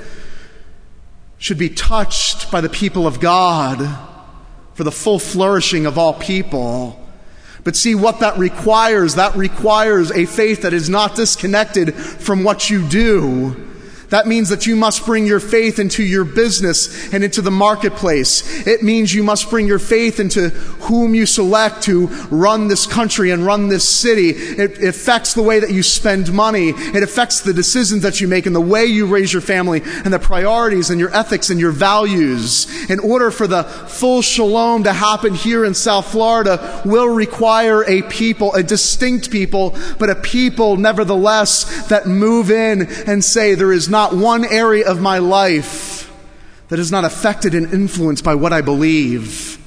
should 1.38 1.56
be 1.56 1.70
touched 1.70 2.50
by 2.50 2.60
the 2.60 2.68
people 2.68 3.06
of 3.06 3.18
God 3.18 3.98
for 4.74 4.84
the 4.84 4.92
full 4.92 5.18
flourishing 5.18 5.86
of 5.86 5.96
all 5.96 6.12
people. 6.12 7.00
But 7.64 7.76
see 7.76 7.94
what 7.94 8.20
that 8.20 8.36
requires. 8.36 9.14
That 9.14 9.34
requires 9.34 10.10
a 10.10 10.26
faith 10.26 10.62
that 10.62 10.74
is 10.74 10.90
not 10.90 11.16
disconnected 11.16 11.94
from 11.94 12.44
what 12.44 12.68
you 12.68 12.86
do. 12.86 13.69
That 14.10 14.26
means 14.26 14.48
that 14.48 14.66
you 14.66 14.74
must 14.74 15.06
bring 15.06 15.24
your 15.24 15.40
faith 15.40 15.78
into 15.78 16.02
your 16.02 16.24
business 16.24 17.12
and 17.12 17.22
into 17.22 17.40
the 17.42 17.50
marketplace. 17.50 18.66
It 18.66 18.82
means 18.82 19.14
you 19.14 19.22
must 19.22 19.48
bring 19.48 19.68
your 19.68 19.78
faith 19.78 20.18
into 20.18 20.50
whom 20.50 21.14
you 21.14 21.26
select 21.26 21.82
to 21.84 22.08
run 22.30 22.66
this 22.66 22.86
country 22.86 23.30
and 23.30 23.46
run 23.46 23.68
this 23.68 23.88
city. 23.88 24.30
It 24.30 24.82
affects 24.82 25.34
the 25.34 25.42
way 25.42 25.60
that 25.60 25.70
you 25.70 25.84
spend 25.84 26.32
money. 26.32 26.70
It 26.70 27.04
affects 27.04 27.40
the 27.40 27.54
decisions 27.54 28.02
that 28.02 28.20
you 28.20 28.26
make 28.26 28.46
and 28.46 28.54
the 28.54 28.60
way 28.60 28.84
you 28.86 29.06
raise 29.06 29.32
your 29.32 29.42
family 29.42 29.80
and 30.04 30.12
the 30.12 30.18
priorities 30.18 30.90
and 30.90 30.98
your 30.98 31.14
ethics 31.14 31.50
and 31.50 31.60
your 31.60 31.70
values. 31.70 32.66
In 32.90 32.98
order 32.98 33.30
for 33.30 33.46
the 33.46 33.62
full 33.62 34.22
shalom 34.22 34.84
to 34.84 34.92
happen 34.92 35.34
here 35.34 35.64
in 35.64 35.74
South 35.74 36.10
Florida 36.10 36.82
will 36.84 37.08
require 37.08 37.84
a 37.84 38.02
people, 38.02 38.52
a 38.54 38.62
distinct 38.62 39.30
people, 39.30 39.76
but 40.00 40.10
a 40.10 40.16
people 40.16 40.76
nevertheless 40.76 41.86
that 41.88 42.06
move 42.06 42.50
in 42.50 42.88
and 43.06 43.24
say 43.24 43.54
there 43.54 43.72
is 43.72 43.88
not 43.88 43.99
not 44.00 44.16
one 44.16 44.46
area 44.46 44.90
of 44.90 44.98
my 44.98 45.18
life 45.18 46.10
that 46.68 46.78
is 46.78 46.90
not 46.90 47.04
affected 47.04 47.54
and 47.54 47.70
influenced 47.70 48.24
by 48.24 48.34
what 48.34 48.50
I 48.50 48.62
believe 48.62 49.58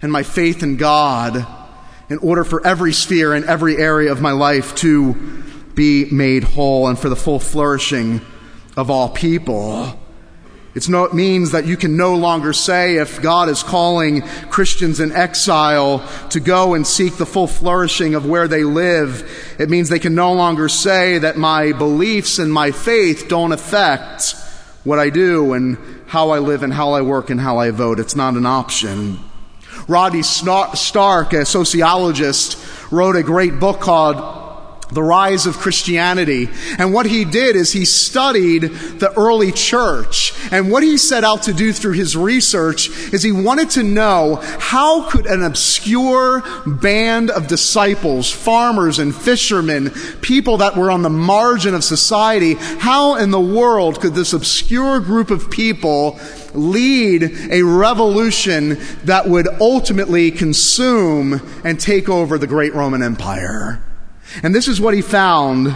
and 0.00 0.12
my 0.12 0.22
faith 0.22 0.62
in 0.62 0.76
God 0.76 1.44
in 2.08 2.18
order 2.18 2.44
for 2.44 2.64
every 2.64 2.92
sphere 2.92 3.34
and 3.34 3.44
every 3.44 3.76
area 3.76 4.12
of 4.12 4.20
my 4.20 4.30
life 4.30 4.76
to 4.76 5.14
be 5.74 6.04
made 6.12 6.44
whole 6.44 6.86
and 6.86 6.96
for 6.96 7.08
the 7.08 7.16
full 7.16 7.40
flourishing 7.40 8.20
of 8.76 8.88
all 8.88 9.08
people. 9.08 9.98
It 10.76 11.14
means 11.14 11.52
that 11.52 11.64
you 11.64 11.78
can 11.78 11.96
no 11.96 12.16
longer 12.16 12.52
say 12.52 12.96
if 12.96 13.22
God 13.22 13.48
is 13.48 13.62
calling 13.62 14.20
Christians 14.50 15.00
in 15.00 15.10
exile 15.10 16.06
to 16.28 16.38
go 16.38 16.74
and 16.74 16.86
seek 16.86 17.16
the 17.16 17.24
full 17.24 17.46
flourishing 17.46 18.14
of 18.14 18.26
where 18.26 18.46
they 18.46 18.62
live. 18.62 19.56
It 19.58 19.70
means 19.70 19.88
they 19.88 19.98
can 19.98 20.14
no 20.14 20.34
longer 20.34 20.68
say 20.68 21.16
that 21.16 21.38
my 21.38 21.72
beliefs 21.72 22.38
and 22.38 22.52
my 22.52 22.72
faith 22.72 23.24
don't 23.26 23.52
affect 23.52 24.34
what 24.84 24.98
I 24.98 25.08
do 25.08 25.54
and 25.54 25.78
how 26.08 26.28
I 26.30 26.40
live 26.40 26.62
and 26.62 26.74
how 26.74 26.92
I 26.92 27.00
work 27.00 27.30
and 27.30 27.40
how 27.40 27.56
I 27.56 27.70
vote. 27.70 27.98
It's 27.98 28.14
not 28.14 28.34
an 28.34 28.44
option. 28.44 29.18
Rodney 29.88 30.22
Stark, 30.22 31.32
a 31.32 31.46
sociologist, 31.46 32.58
wrote 32.92 33.16
a 33.16 33.22
great 33.22 33.58
book 33.58 33.80
called 33.80 34.45
the 34.90 35.02
rise 35.02 35.46
of 35.46 35.56
Christianity. 35.56 36.48
And 36.78 36.92
what 36.92 37.06
he 37.06 37.24
did 37.24 37.56
is 37.56 37.72
he 37.72 37.84
studied 37.84 38.62
the 38.62 39.12
early 39.16 39.52
church. 39.52 40.32
And 40.52 40.70
what 40.70 40.82
he 40.82 40.96
set 40.96 41.24
out 41.24 41.42
to 41.44 41.52
do 41.52 41.72
through 41.72 41.94
his 41.94 42.16
research 42.16 42.88
is 43.12 43.22
he 43.22 43.32
wanted 43.32 43.70
to 43.70 43.82
know 43.82 44.36
how 44.58 45.08
could 45.10 45.26
an 45.26 45.42
obscure 45.42 46.42
band 46.66 47.30
of 47.30 47.48
disciples, 47.48 48.30
farmers 48.30 48.98
and 48.98 49.14
fishermen, 49.14 49.90
people 50.20 50.58
that 50.58 50.76
were 50.76 50.90
on 50.90 51.02
the 51.02 51.10
margin 51.10 51.74
of 51.74 51.82
society, 51.82 52.54
how 52.54 53.16
in 53.16 53.30
the 53.30 53.40
world 53.40 54.00
could 54.00 54.14
this 54.14 54.32
obscure 54.32 55.00
group 55.00 55.30
of 55.30 55.50
people 55.50 56.18
lead 56.54 57.22
a 57.50 57.62
revolution 57.62 58.78
that 59.04 59.28
would 59.28 59.48
ultimately 59.60 60.30
consume 60.30 61.40
and 61.64 61.78
take 61.78 62.08
over 62.08 62.38
the 62.38 62.46
great 62.46 62.74
Roman 62.74 63.02
Empire? 63.02 63.82
And 64.42 64.54
this 64.54 64.68
is 64.68 64.80
what 64.80 64.94
he 64.94 65.02
found 65.02 65.74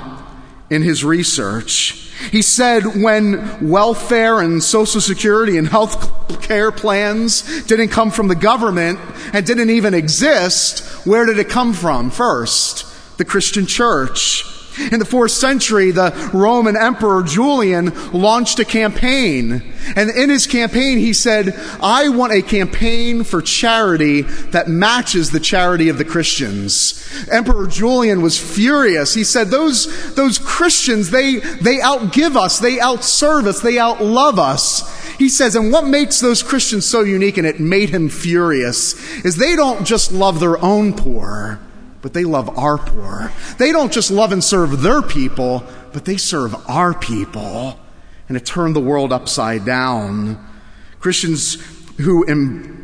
in 0.70 0.82
his 0.82 1.04
research. 1.04 2.10
He 2.30 2.42
said 2.42 3.02
when 3.02 3.68
welfare 3.68 4.40
and 4.40 4.62
social 4.62 5.00
security 5.00 5.56
and 5.56 5.66
health 5.66 6.42
care 6.42 6.70
plans 6.70 7.64
didn't 7.64 7.88
come 7.88 8.10
from 8.10 8.28
the 8.28 8.34
government 8.34 8.98
and 9.32 9.46
didn't 9.46 9.70
even 9.70 9.94
exist, 9.94 11.06
where 11.06 11.24
did 11.26 11.38
it 11.38 11.48
come 11.48 11.72
from 11.72 12.10
first? 12.10 13.18
The 13.18 13.24
Christian 13.24 13.66
church. 13.66 14.44
In 14.78 14.98
the 14.98 15.04
fourth 15.04 15.32
century, 15.32 15.90
the 15.90 16.30
Roman 16.32 16.76
Emperor 16.76 17.22
Julian 17.22 17.92
launched 18.12 18.58
a 18.60 18.64
campaign. 18.64 19.62
And 19.96 20.10
in 20.10 20.30
his 20.30 20.46
campaign, 20.46 20.98
he 20.98 21.12
said, 21.12 21.54
I 21.80 22.08
want 22.08 22.32
a 22.32 22.42
campaign 22.42 23.24
for 23.24 23.42
charity 23.42 24.22
that 24.22 24.68
matches 24.68 25.30
the 25.30 25.40
charity 25.40 25.88
of 25.88 25.98
the 25.98 26.04
Christians. 26.04 27.08
Emperor 27.30 27.66
Julian 27.66 28.22
was 28.22 28.38
furious. 28.38 29.14
He 29.14 29.24
said, 29.24 29.48
those, 29.48 30.14
those 30.14 30.38
Christians, 30.38 31.10
they, 31.10 31.36
they 31.36 31.78
outgive 31.78 32.36
us, 32.36 32.58
they 32.58 32.76
outserve 32.76 33.46
us, 33.46 33.60
they 33.60 33.74
outlove 33.74 34.38
us. 34.38 35.00
He 35.16 35.28
says, 35.28 35.56
and 35.56 35.72
what 35.72 35.86
makes 35.86 36.20
those 36.20 36.42
Christians 36.42 36.86
so 36.86 37.02
unique, 37.02 37.36
and 37.36 37.46
it 37.46 37.60
made 37.60 37.90
him 37.90 38.08
furious, 38.08 38.94
is 39.24 39.36
they 39.36 39.56
don't 39.56 39.84
just 39.84 40.12
love 40.12 40.40
their 40.40 40.62
own 40.64 40.94
poor 40.94 41.60
but 42.02 42.12
they 42.12 42.24
love 42.24 42.58
our 42.58 42.78
poor. 42.78 43.32
They 43.58 43.72
don't 43.72 43.92
just 43.92 44.10
love 44.10 44.32
and 44.32 44.42
serve 44.42 44.82
their 44.82 45.02
people, 45.02 45.64
but 45.92 46.04
they 46.04 46.16
serve 46.16 46.54
our 46.68 46.94
people. 46.94 47.78
And 48.28 48.36
it 48.36 48.46
turned 48.46 48.76
the 48.76 48.80
world 48.80 49.12
upside 49.12 49.64
down. 49.64 50.44
Christians 51.00 51.56
who 51.98 52.24
em- 52.24 52.76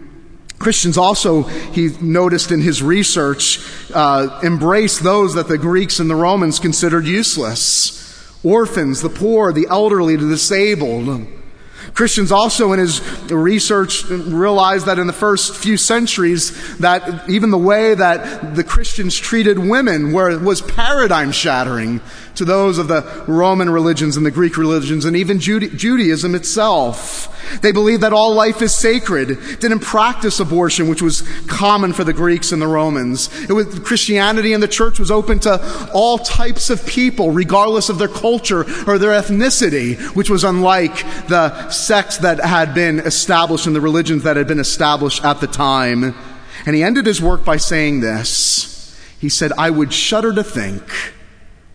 Christians 0.59 0.97
also, 0.97 1.43
he 1.43 1.91
noticed 2.01 2.51
in 2.51 2.61
his 2.61 2.83
research, 2.83 3.61
uh, 3.93 4.41
embrace 4.43 4.99
those 4.99 5.35
that 5.35 5.49
the 5.49 5.59
Greeks 5.59 6.01
and 6.01 6.09
the 6.09 6.15
Romans 6.15 6.59
considered 6.59 7.07
useless 7.07 8.05
orphans, 8.43 9.03
the 9.03 9.09
poor, 9.09 9.53
the 9.53 9.67
elderly, 9.69 10.17
the 10.17 10.29
disabled. 10.29 11.27
Christians 11.95 12.33
also 12.33 12.73
in 12.73 12.79
his 12.79 13.01
research 13.31 14.05
realized 14.05 14.87
that 14.87 14.99
in 14.99 15.07
the 15.07 15.13
first 15.13 15.57
few 15.57 15.77
centuries 15.77 16.77
that 16.79 17.29
even 17.29 17.51
the 17.51 17.59
way 17.59 17.95
that 17.95 18.55
the 18.55 18.65
Christians 18.65 19.17
treated 19.17 19.59
women 19.59 20.13
was 20.13 20.61
paradigm 20.63 21.33
shattering 21.33 22.01
to 22.35 22.45
those 22.45 22.77
of 22.77 22.89
the 22.89 23.25
Roman 23.27 23.71
religions 23.71 24.17
and 24.17 24.27
the 24.27 24.31
Greek 24.31 24.59
religions 24.59 25.05
and 25.07 25.17
even 25.17 25.41
Judaism 25.41 26.35
itself. 26.35 27.33
They 27.63 27.73
believed 27.73 28.03
that 28.03 28.13
all 28.13 28.35
life 28.35 28.61
is 28.61 28.75
sacred, 28.75 29.39
didn't 29.61 29.79
practice 29.79 30.41
abortion, 30.41 30.89
which 30.89 31.01
was 31.01 31.23
common 31.47 31.93
for 31.93 32.03
the 32.03 32.13
Greeks 32.13 32.51
and 32.53 32.61
the 32.61 32.67
Romans. 32.67 33.31
It 33.49 33.53
was, 33.53 33.79
Christianity 33.79 34.53
and 34.53 34.63
the 34.63 34.69
church 34.69 34.99
was 34.99 35.11
open 35.11 35.39
to 35.41 35.91
all 35.95 36.19
types 36.19 36.69
of 36.71 36.85
people, 36.87 37.31
regardless 37.31 37.89
of 37.89 37.99
their 37.99 38.09
culture 38.09 38.67
or 38.87 38.99
their 38.99 39.13
ethnicity, 39.13 39.97
which 40.17 40.29
was 40.29 40.45
unlike 40.45 40.97
the 41.29 41.71
sects 41.77 42.19
that 42.19 42.41
had 42.41 42.75
been 42.75 42.99
established 43.01 43.67
and 43.67 43.77
the 43.77 43.81
religions 43.81 44.23
that 44.23 44.37
had 44.37 44.49
been 44.49 44.59
established 44.59 45.25
at 45.25 45.41
the 45.41 45.47
time. 45.47 46.15
And 46.65 46.75
he 46.75 46.83
ended 46.83 47.07
his 47.07 47.21
work 47.21 47.45
by 47.45 47.57
saying 47.57 48.01
this. 48.01 48.99
He 49.21 49.29
said, 49.29 49.53
I 49.57 49.71
would 49.71 49.93
shudder 49.93 50.33
to 50.35 50.43
think 50.43 50.83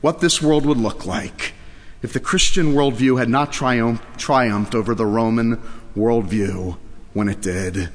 what 0.02 0.20
this 0.20 0.42
world 0.42 0.66
would 0.66 0.78
look 0.78 1.06
like 1.06 1.54
if 2.02 2.14
the 2.14 2.20
Christian 2.20 2.74
worldview 2.74 3.20
had 3.20 3.30
not 3.30 3.52
triumph, 3.52 4.02
triumphed 4.18 4.74
over 4.74 4.96
the 4.96 5.06
Roman 5.06 5.58
worldview 5.96 6.78
when 7.14 7.30
it 7.30 7.42
did. 7.42 7.90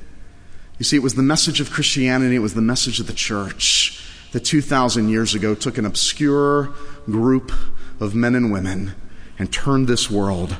You 0.78 0.84
see, 0.84 0.96
it 0.96 1.02
was 1.02 1.14
the 1.14 1.22
message 1.22 1.60
of 1.60 1.70
Christianity, 1.70 2.36
it 2.36 2.40
was 2.40 2.54
the 2.54 2.60
message 2.60 3.00
of 3.00 3.06
the 3.06 3.12
church 3.12 4.02
that 4.32 4.40
2,000 4.40 5.08
years 5.08 5.34
ago 5.34 5.54
took 5.54 5.78
an 5.78 5.86
obscure 5.86 6.74
group 7.06 7.50
of 7.98 8.14
men 8.14 8.34
and 8.34 8.52
women 8.52 8.94
and 9.38 9.52
turned 9.52 9.88
this 9.88 10.10
world 10.10 10.56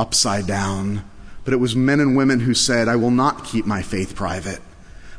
upside 0.00 0.46
down. 0.46 1.04
But 1.44 1.54
it 1.54 1.58
was 1.58 1.76
men 1.76 2.00
and 2.00 2.16
women 2.16 2.40
who 2.40 2.54
said, 2.54 2.88
I 2.88 2.96
will 2.96 3.10
not 3.10 3.44
keep 3.44 3.66
my 3.66 3.82
faith 3.82 4.14
private, 4.14 4.60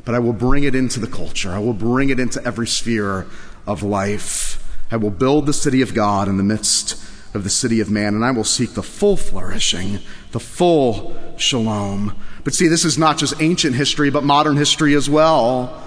but 0.05 0.15
I 0.15 0.19
will 0.19 0.33
bring 0.33 0.63
it 0.63 0.75
into 0.75 0.99
the 0.99 1.07
culture. 1.07 1.51
I 1.51 1.59
will 1.59 1.73
bring 1.73 2.09
it 2.09 2.19
into 2.19 2.43
every 2.43 2.67
sphere 2.67 3.27
of 3.67 3.83
life. 3.83 4.57
I 4.91 4.97
will 4.97 5.11
build 5.11 5.45
the 5.45 5.53
city 5.53 5.81
of 5.81 5.93
God 5.93 6.27
in 6.27 6.37
the 6.37 6.43
midst 6.43 7.01
of 7.33 7.43
the 7.43 7.49
city 7.49 7.79
of 7.79 7.89
man, 7.89 8.13
and 8.13 8.25
I 8.25 8.31
will 8.31 8.43
seek 8.43 8.73
the 8.73 8.83
full 8.83 9.15
flourishing, 9.15 9.99
the 10.31 10.39
full 10.39 11.15
shalom. 11.37 12.15
But 12.43 12.53
see, 12.53 12.67
this 12.67 12.83
is 12.83 12.97
not 12.97 13.17
just 13.17 13.41
ancient 13.41 13.75
history, 13.75 14.09
but 14.09 14.23
modern 14.23 14.57
history 14.57 14.95
as 14.95 15.09
well. 15.09 15.81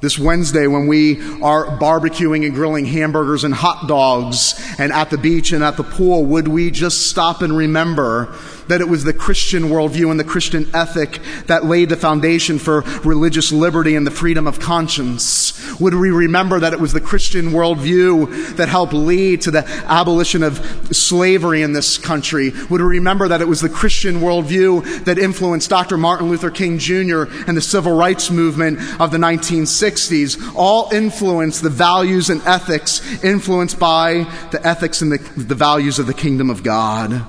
This 0.00 0.18
Wednesday, 0.18 0.66
when 0.66 0.86
we 0.86 1.20
are 1.42 1.78
barbecuing 1.78 2.46
and 2.46 2.54
grilling 2.54 2.86
hamburgers 2.86 3.44
and 3.44 3.52
hot 3.52 3.86
dogs 3.86 4.54
and 4.78 4.94
at 4.94 5.10
the 5.10 5.18
beach 5.18 5.52
and 5.52 5.62
at 5.62 5.76
the 5.76 5.84
pool, 5.84 6.24
would 6.24 6.48
we 6.48 6.70
just 6.70 7.08
stop 7.08 7.42
and 7.42 7.54
remember 7.54 8.34
that 8.70 8.80
it 8.80 8.88
was 8.88 9.04
the 9.04 9.12
Christian 9.12 9.64
worldview 9.64 10.10
and 10.10 10.18
the 10.18 10.24
Christian 10.24 10.70
ethic 10.72 11.18
that 11.46 11.64
laid 11.64 11.88
the 11.88 11.96
foundation 11.96 12.58
for 12.58 12.82
religious 13.04 13.50
liberty 13.50 13.96
and 13.96 14.06
the 14.06 14.12
freedom 14.12 14.46
of 14.46 14.60
conscience? 14.60 15.50
Would 15.80 15.94
we 15.94 16.10
remember 16.10 16.60
that 16.60 16.72
it 16.72 16.80
was 16.80 16.92
the 16.92 17.00
Christian 17.00 17.50
worldview 17.50 18.56
that 18.56 18.68
helped 18.68 18.92
lead 18.92 19.40
to 19.42 19.50
the 19.50 19.66
abolition 19.86 20.44
of 20.44 20.58
slavery 20.92 21.62
in 21.62 21.72
this 21.72 21.98
country? 21.98 22.52
Would 22.70 22.80
we 22.80 22.86
remember 22.86 23.26
that 23.28 23.40
it 23.40 23.48
was 23.48 23.60
the 23.60 23.68
Christian 23.68 24.20
worldview 24.20 25.04
that 25.04 25.18
influenced 25.18 25.68
Dr. 25.68 25.96
Martin 25.96 26.28
Luther 26.28 26.50
King 26.50 26.78
Jr. 26.78 27.24
and 27.48 27.56
the 27.56 27.60
civil 27.60 27.96
rights 27.96 28.30
movement 28.30 28.78
of 29.00 29.10
the 29.10 29.18
1960s? 29.18 30.52
All 30.54 30.92
influenced 30.92 31.62
the 31.62 31.70
values 31.70 32.30
and 32.30 32.40
ethics 32.46 33.00
influenced 33.24 33.80
by 33.80 34.30
the 34.52 34.64
ethics 34.64 35.02
and 35.02 35.10
the, 35.10 35.18
the 35.36 35.56
values 35.56 35.98
of 35.98 36.06
the 36.06 36.14
kingdom 36.14 36.50
of 36.50 36.62
God. 36.62 37.26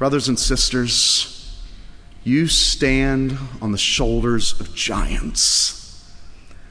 Brothers 0.00 0.28
and 0.28 0.40
sisters, 0.40 1.60
you 2.24 2.46
stand 2.46 3.36
on 3.60 3.72
the 3.72 3.76
shoulders 3.76 4.58
of 4.58 4.74
giants. 4.74 6.10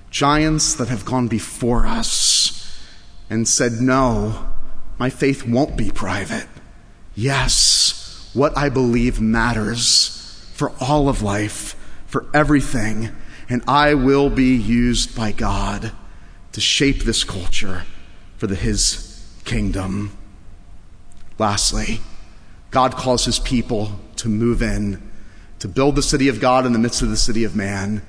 Giants 0.10 0.74
that 0.74 0.88
have 0.88 1.06
gone 1.06 1.28
before 1.28 1.86
us 1.86 2.82
and 3.30 3.48
said, 3.48 3.74
No, 3.74 4.50
my 4.98 5.12
faith 5.12 5.46
won't 5.46 5.78
be 5.78 5.92
private. 5.92 6.48
Yes, 7.14 8.32
what 8.34 8.58
I 8.58 8.68
believe 8.68 9.22
matters 9.22 10.50
for 10.56 10.72
all 10.82 11.08
of 11.08 11.22
life, 11.22 11.76
for 12.08 12.26
everything, 12.34 13.12
and 13.48 13.62
I 13.68 13.94
will 13.94 14.32
be 14.32 14.56
used 14.56 15.16
by 15.16 15.34
God 15.34 15.92
to 16.54 16.62
shape 16.62 17.04
this 17.04 17.24
culture 17.24 17.84
for 18.38 18.48
the, 18.48 18.56
His 18.56 19.24
kingdom. 19.46 20.18
Lastly, 21.38 22.00
God 22.72 22.96
calls 22.96 23.26
his 23.26 23.40
people 23.40 24.00
to 24.18 24.30
move 24.30 24.62
in, 24.62 25.12
to 25.60 25.68
build 25.68 25.96
the 25.96 26.04
city 26.04 26.28
of 26.28 26.40
God 26.40 26.66
in 26.66 26.74
the 26.74 26.80
midst 26.80 27.02
of 27.02 27.10
the 27.10 27.18
city 27.18 27.44
of 27.44 27.56
man. 27.56 28.02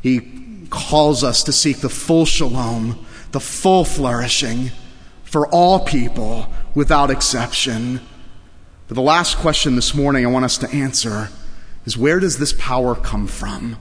He 0.00 0.66
calls 0.70 1.24
us 1.24 1.42
to 1.44 1.52
seek 1.52 1.78
the 1.78 1.88
full 1.88 2.24
shalom, 2.24 3.04
the 3.32 3.40
full 3.40 3.84
flourishing 3.84 4.70
for 5.24 5.46
all 5.48 5.84
people 5.84 6.52
without 6.74 7.10
exception. 7.10 8.00
But 8.88 8.94
the 8.94 9.02
last 9.02 9.38
question 9.38 9.76
this 9.76 9.94
morning 9.94 10.24
I 10.24 10.30
want 10.30 10.44
us 10.44 10.58
to 10.58 10.70
answer 10.70 11.28
is 11.84 11.96
where 11.96 12.20
does 12.20 12.38
this 12.38 12.52
power 12.52 12.94
come 12.94 13.26
from? 13.26 13.76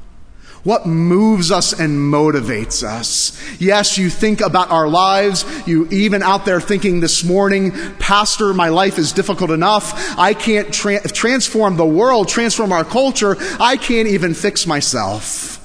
What 0.64 0.86
moves 0.86 1.52
us 1.52 1.72
and 1.78 1.98
motivates 1.98 2.84
us? 2.84 3.40
Yes, 3.60 3.98
you 3.98 4.10
think 4.10 4.42
about 4.42 4.72
our 4.72 4.90
lives. 4.90 5.46
You 5.66 5.88
even 5.90 6.22
out 6.22 6.46
there 6.46 6.60
thinking 6.60 7.00
this 7.00 7.24
morning, 7.24 7.72
Pastor, 7.98 8.54
my 8.54 8.70
life 8.70 8.98
is 8.98 9.14
difficult 9.14 9.52
enough. 9.52 9.94
I 10.18 10.34
can't 10.34 10.74
tra- 10.74 11.08
transform 11.08 11.78
the 11.78 11.86
world, 11.86 12.28
transform 12.28 12.74
our 12.74 12.84
culture. 12.84 13.38
I 13.60 13.78
can't 13.78 14.10
even 14.10 14.34
fix 14.34 14.68
myself. 14.68 15.56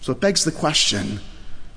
So 0.00 0.12
it 0.12 0.20
begs 0.20 0.44
the 0.44 0.52
question 0.52 1.20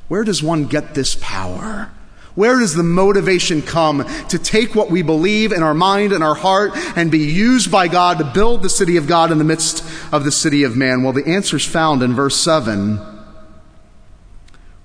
where 0.09 0.23
does 0.23 0.43
one 0.43 0.65
get 0.65 0.93
this 0.93 1.15
power? 1.21 1.89
Where 2.35 2.59
does 2.59 2.73
the 2.73 2.83
motivation 2.83 3.61
come 3.61 4.05
to 4.29 4.39
take 4.39 4.73
what 4.73 4.89
we 4.89 5.03
believe 5.03 5.51
in 5.51 5.61
our 5.61 5.75
mind 5.75 6.13
and 6.13 6.23
our 6.23 6.35
heart 6.35 6.71
and 6.95 7.11
be 7.11 7.19
used 7.19 7.71
by 7.71 7.87
God 7.87 8.17
to 8.17 8.23
build 8.23 8.63
the 8.63 8.69
city 8.69 8.97
of 8.97 9.07
God 9.07 9.31
in 9.31 9.37
the 9.37 9.43
midst 9.43 9.83
of 10.11 10.23
the 10.23 10.31
city 10.31 10.63
of 10.63 10.75
man? 10.75 11.03
Well, 11.03 11.13
the 11.13 11.27
answer 11.27 11.57
is 11.57 11.65
found 11.65 12.01
in 12.01 12.13
verse 12.13 12.35
7. 12.35 12.99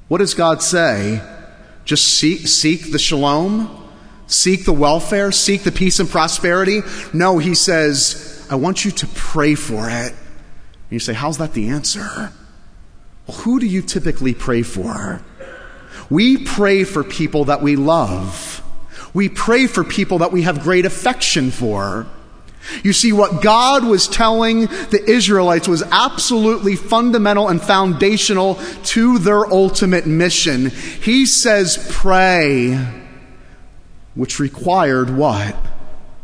What 0.09 0.19
does 0.19 0.35
God 0.35 0.63
say? 0.63 1.23
just 1.89 2.07
seek, 2.19 2.47
seek 2.47 2.93
the 2.93 2.99
shalom, 2.99 3.89
seek 4.27 4.67
the 4.67 4.75
welfare, 4.75 5.33
seek 5.33 5.63
the 5.63 5.73
peace 5.73 5.99
and 6.01 6.09
prosperity. 6.09 6.83
No, 7.15 7.39
he 7.39 7.55
says, 7.55 8.47
I 8.51 8.57
want 8.57 8.85
you 8.85 8.91
to 8.91 9.07
pray 9.15 9.55
for 9.55 9.89
it. 9.89 10.13
And 10.13 10.91
you 10.91 10.99
say, 10.99 11.15
How's 11.15 11.39
that 11.39 11.55
the 11.55 11.71
answer? 11.71 12.31
Well, 13.27 13.39
who 13.39 13.59
do 13.59 13.65
you 13.65 13.81
typically 13.81 14.35
pray 14.35 14.61
for? 14.61 15.23
We 16.11 16.45
pray 16.45 16.85
for 16.85 17.05
people 17.05 17.47
that 17.47 17.63
we 17.63 17.77
love. 17.77 18.63
We 19.15 19.29
pray 19.29 19.67
for 19.67 19.85
people 19.85 20.19
that 20.19 20.33
we 20.33 20.43
have 20.43 20.63
great 20.63 20.85
affection 20.85 21.51
for. 21.51 22.07
You 22.83 22.93
see, 22.93 23.13
what 23.13 23.43
God 23.43 23.85
was 23.85 24.09
telling 24.09 24.67
the 24.67 25.03
Israelites 25.07 25.69
was 25.69 25.83
absolutely 25.83 26.77
fundamental 26.77 27.49
and 27.49 27.63
foundational 27.63 28.57
to 28.85 29.19
their 29.19 29.47
ultimate 29.47 30.07
mission. 30.07 30.71
He 30.71 31.25
says, 31.25 31.89
pray, 31.91 32.79
which 34.15 34.39
required 34.39 35.11
what? 35.11 35.57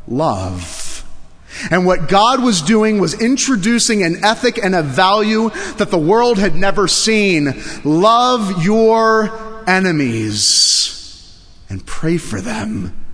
Love. 0.07 1.07
And 1.71 1.87
what 1.87 2.09
God 2.09 2.43
was 2.43 2.61
doing 2.63 3.01
was 3.01 3.21
introducing 3.21 4.03
an 4.03 4.25
ethic 4.25 4.59
and 4.63 4.75
a 4.75 4.83
value 4.83 5.51
that 5.77 5.91
the 5.91 5.99
world 5.99 6.39
had 6.39 6.57
never 6.57 6.89
seen. 6.89 7.55
Love 7.85 8.65
your 8.65 9.54
enemies 9.69 11.45
and 11.69 11.85
pray 11.85 12.19
for 12.19 12.41
them. 12.41 13.05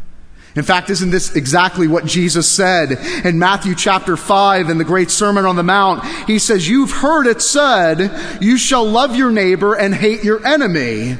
In 0.56 0.64
fact, 0.64 0.90
isn't 0.90 1.10
this 1.10 1.36
exactly 1.36 1.86
what 1.86 2.04
Jesus 2.04 2.50
said 2.50 2.92
in 3.24 3.38
Matthew 3.38 3.74
chapter 3.76 4.16
5 4.16 4.68
in 4.68 4.78
the 4.78 4.84
great 4.84 5.10
Sermon 5.10 5.44
on 5.44 5.54
the 5.54 5.62
Mount? 5.62 6.04
He 6.26 6.40
says, 6.40 6.68
You've 6.68 6.90
heard 6.90 7.26
it 7.26 7.40
said, 7.40 8.10
you 8.42 8.58
shall 8.58 8.84
love 8.84 9.14
your 9.14 9.30
neighbor 9.30 9.74
and 9.74 9.94
hate 9.94 10.24
your 10.24 10.44
enemy. 10.44 11.18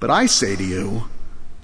But 0.00 0.10
I 0.10 0.26
say 0.26 0.54
to 0.54 0.64
you, 0.64 1.04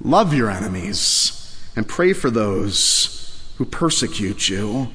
love 0.01 0.33
your 0.33 0.51
enemies 0.51 1.59
and 1.77 1.87
pray 1.87 2.15
for 2.15 2.31
those 2.31 3.53
who 3.57 3.67
persecute 3.67 4.49
you. 4.49 4.93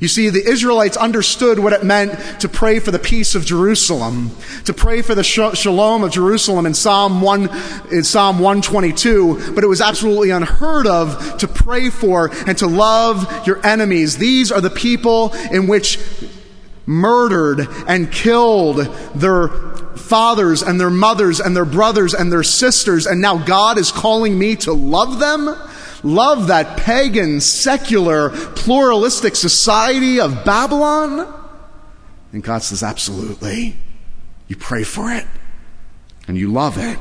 You 0.00 0.08
see, 0.08 0.28
the 0.28 0.46
Israelites 0.46 0.96
understood 0.96 1.58
what 1.58 1.72
it 1.72 1.82
meant 1.82 2.40
to 2.40 2.48
pray 2.48 2.78
for 2.78 2.90
the 2.90 2.98
peace 2.98 3.34
of 3.34 3.44
Jerusalem, 3.44 4.30
to 4.64 4.72
pray 4.72 5.02
for 5.02 5.14
the 5.14 5.24
shalom 5.24 6.04
of 6.04 6.12
Jerusalem 6.12 6.66
in 6.66 6.74
Psalm 6.74 7.20
1, 7.20 7.50
in 7.90 8.04
Psalm 8.04 8.38
122, 8.38 9.54
but 9.54 9.64
it 9.64 9.66
was 9.66 9.80
absolutely 9.80 10.30
unheard 10.30 10.86
of 10.86 11.38
to 11.38 11.48
pray 11.48 11.90
for 11.90 12.30
and 12.46 12.56
to 12.58 12.66
love 12.66 13.46
your 13.46 13.64
enemies. 13.66 14.18
These 14.18 14.52
are 14.52 14.60
the 14.60 14.70
people 14.70 15.32
in 15.50 15.66
which 15.66 15.98
murdered 16.86 17.66
and 17.86 18.10
killed 18.12 18.78
their 19.14 19.48
fathers 19.96 20.62
and 20.62 20.80
their 20.80 20.90
mothers 20.90 21.40
and 21.40 21.54
their 21.54 21.64
brothers 21.64 22.14
and 22.14 22.32
their 22.32 22.42
sisters, 22.42 23.06
and 23.06 23.20
now 23.20 23.38
God 23.38 23.78
is 23.78 23.92
calling 23.92 24.38
me 24.38 24.56
to 24.56 24.72
love 24.72 25.18
them? 25.18 25.56
Love 26.02 26.48
that 26.48 26.78
pagan, 26.78 27.40
secular, 27.40 28.30
pluralistic 28.30 29.36
society 29.36 30.20
of 30.20 30.44
Babylon? 30.44 31.34
And 32.32 32.42
God 32.42 32.62
says, 32.62 32.82
absolutely. 32.82 33.76
You 34.48 34.56
pray 34.56 34.82
for 34.82 35.12
it 35.12 35.26
and 36.26 36.36
you 36.36 36.52
love 36.52 36.78
it. 36.78 36.98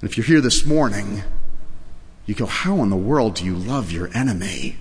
And 0.00 0.10
if 0.10 0.16
you're 0.16 0.26
here 0.26 0.40
this 0.40 0.64
morning, 0.64 1.22
you 2.26 2.34
go, 2.34 2.46
How 2.46 2.82
in 2.82 2.90
the 2.90 2.96
world 2.96 3.36
do 3.36 3.44
you 3.44 3.54
love 3.54 3.92
your 3.92 4.10
enemy? 4.14 4.76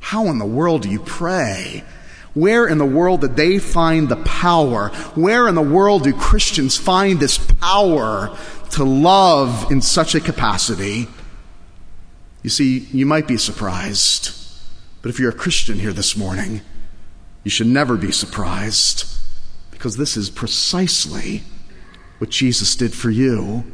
How 0.00 0.26
in 0.26 0.38
the 0.38 0.46
world 0.46 0.82
do 0.82 0.90
you 0.90 1.00
pray? 1.00 1.84
Where 2.34 2.66
in 2.66 2.78
the 2.78 2.86
world 2.86 3.22
did 3.22 3.34
they 3.36 3.58
find 3.58 4.08
the 4.08 4.16
power? 4.16 4.90
Where 5.14 5.48
in 5.48 5.54
the 5.54 5.62
world 5.62 6.04
do 6.04 6.12
Christians 6.12 6.76
find 6.76 7.18
this 7.18 7.38
power 7.38 8.36
to 8.72 8.84
love 8.84 9.70
in 9.72 9.80
such 9.80 10.14
a 10.14 10.20
capacity? 10.20 11.08
You 12.46 12.50
see, 12.50 12.86
you 12.92 13.06
might 13.06 13.26
be 13.26 13.38
surprised, 13.38 14.30
but 15.02 15.08
if 15.08 15.18
you're 15.18 15.30
a 15.30 15.34
Christian 15.34 15.80
here 15.80 15.92
this 15.92 16.16
morning, 16.16 16.60
you 17.42 17.50
should 17.50 17.66
never 17.66 17.96
be 17.96 18.12
surprised 18.12 19.04
because 19.72 19.96
this 19.96 20.16
is 20.16 20.30
precisely 20.30 21.42
what 22.18 22.30
Jesus 22.30 22.76
did 22.76 22.94
for 22.94 23.10
you. 23.10 23.64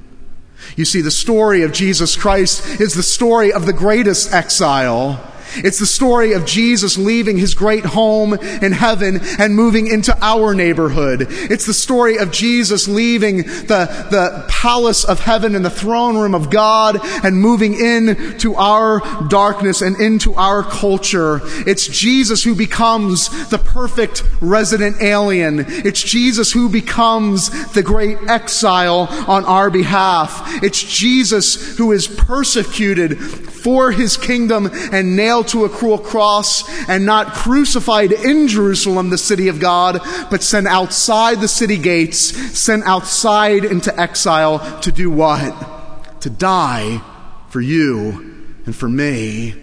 You 0.75 0.87
see, 0.87 1.03
the 1.03 1.11
story 1.11 1.61
of 1.61 1.75
Jesus 1.75 2.17
Christ 2.17 2.81
is 2.81 2.95
the 2.95 3.03
story 3.03 3.53
of 3.53 3.67
the 3.67 3.75
greatest 3.75 4.33
exile. 4.33 5.23
It's 5.57 5.79
the 5.79 5.87
story 5.87 6.33
of 6.33 6.47
Jesus 6.47 6.97
leaving 6.97 7.37
his 7.37 7.55
great 7.55 7.85
home 7.85 8.35
in 8.35 8.73
heaven 8.73 9.21
and 9.39 9.55
moving 9.55 9.87
into 9.87 10.17
our 10.21 10.55
neighborhood. 10.55 11.27
It's 11.31 11.67
the 11.67 11.75
story 11.75 12.19
of 12.19 12.31
Jesus 12.31 12.89
leaving 12.89 13.39
the, 13.39 14.07
the 14.11 14.45
palace 14.49 15.05
of 15.05 15.21
heaven 15.21 15.55
and 15.55 15.65
the 15.65 15.71
throne 15.71 16.17
room 16.17 16.35
of 16.35 16.51
God 16.51 16.99
and 17.25 17.37
moving 17.37 17.75
into 17.75 18.55
our 18.55 19.01
darkness 19.29 19.83
and 19.83 20.01
into 20.01 20.35
our 20.35 20.63
culture. 20.63 21.41
It's 21.67 21.87
Jesus 21.87 22.43
who 22.43 22.55
becomes 22.55 23.49
the 23.49 23.59
perfect 23.59 24.23
resident 24.41 25.03
alien. 25.03 25.65
It's 25.67 26.03
Jesus 26.03 26.53
who 26.53 26.69
becomes 26.69 27.51
the 27.73 27.83
great 27.83 28.19
exile 28.29 29.09
on 29.29 29.45
our 29.45 29.71
behalf. 29.71 30.63
It's 30.63 30.83
Jesus 30.83 31.77
who 31.77 31.93
is 31.93 32.07
persecuted 32.07 33.19
for 33.19 33.93
his 33.93 34.17
kingdom 34.17 34.71
and 34.93 35.17
nailed 35.17 35.42
to 35.45 35.65
a 35.65 35.69
cruel 35.69 35.99
cross 35.99 36.69
and 36.89 37.07
not 37.07 37.35
crucified 37.35 38.13
in 38.13 38.49
Jerusalem, 38.49 39.11
the 39.11 39.19
city 39.19 39.49
of 39.49 39.61
God, 39.61 40.01
but 40.31 40.43
sent 40.43 40.67
outside 40.67 41.41
the 41.41 41.49
city 41.49 41.79
gates, 41.79 42.19
sent 42.19 42.85
outside 42.85 43.65
into 43.65 43.99
exile 44.01 44.81
to 44.81 44.93
do 44.93 45.11
what? 45.11 46.21
To 46.23 46.31
die 46.31 47.03
for 47.49 47.61
you 47.61 48.33
and 48.65 48.75
for 48.75 48.89
me, 48.89 49.55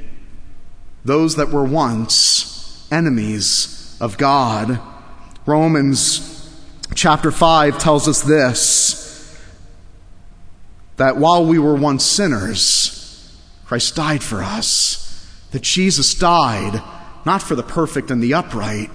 those 1.06 1.36
that 1.38 1.50
were 1.50 1.63
once 1.63 2.88
enemies 2.92 3.98
of 4.02 4.18
God. 4.18 4.80
Romans 5.46 6.50
chapter 6.96 7.32
5 7.32 7.80
tells 7.80 8.08
us 8.08 8.22
this 8.22 9.08
that 10.98 11.15
while 11.15 11.46
we 11.46 11.58
were 11.58 11.76
once 11.76 12.04
sinners, 12.04 13.34
Christ 13.65 13.96
died 13.96 14.22
for 14.22 14.44
us. 14.44 15.09
That 15.52 15.64
Jesus 15.64 16.14
died 16.14 16.82
not 17.26 17.42
for 17.42 17.56
the 17.56 17.64
perfect 17.64 18.12
and 18.12 18.22
the 18.22 18.34
upright, 18.34 18.90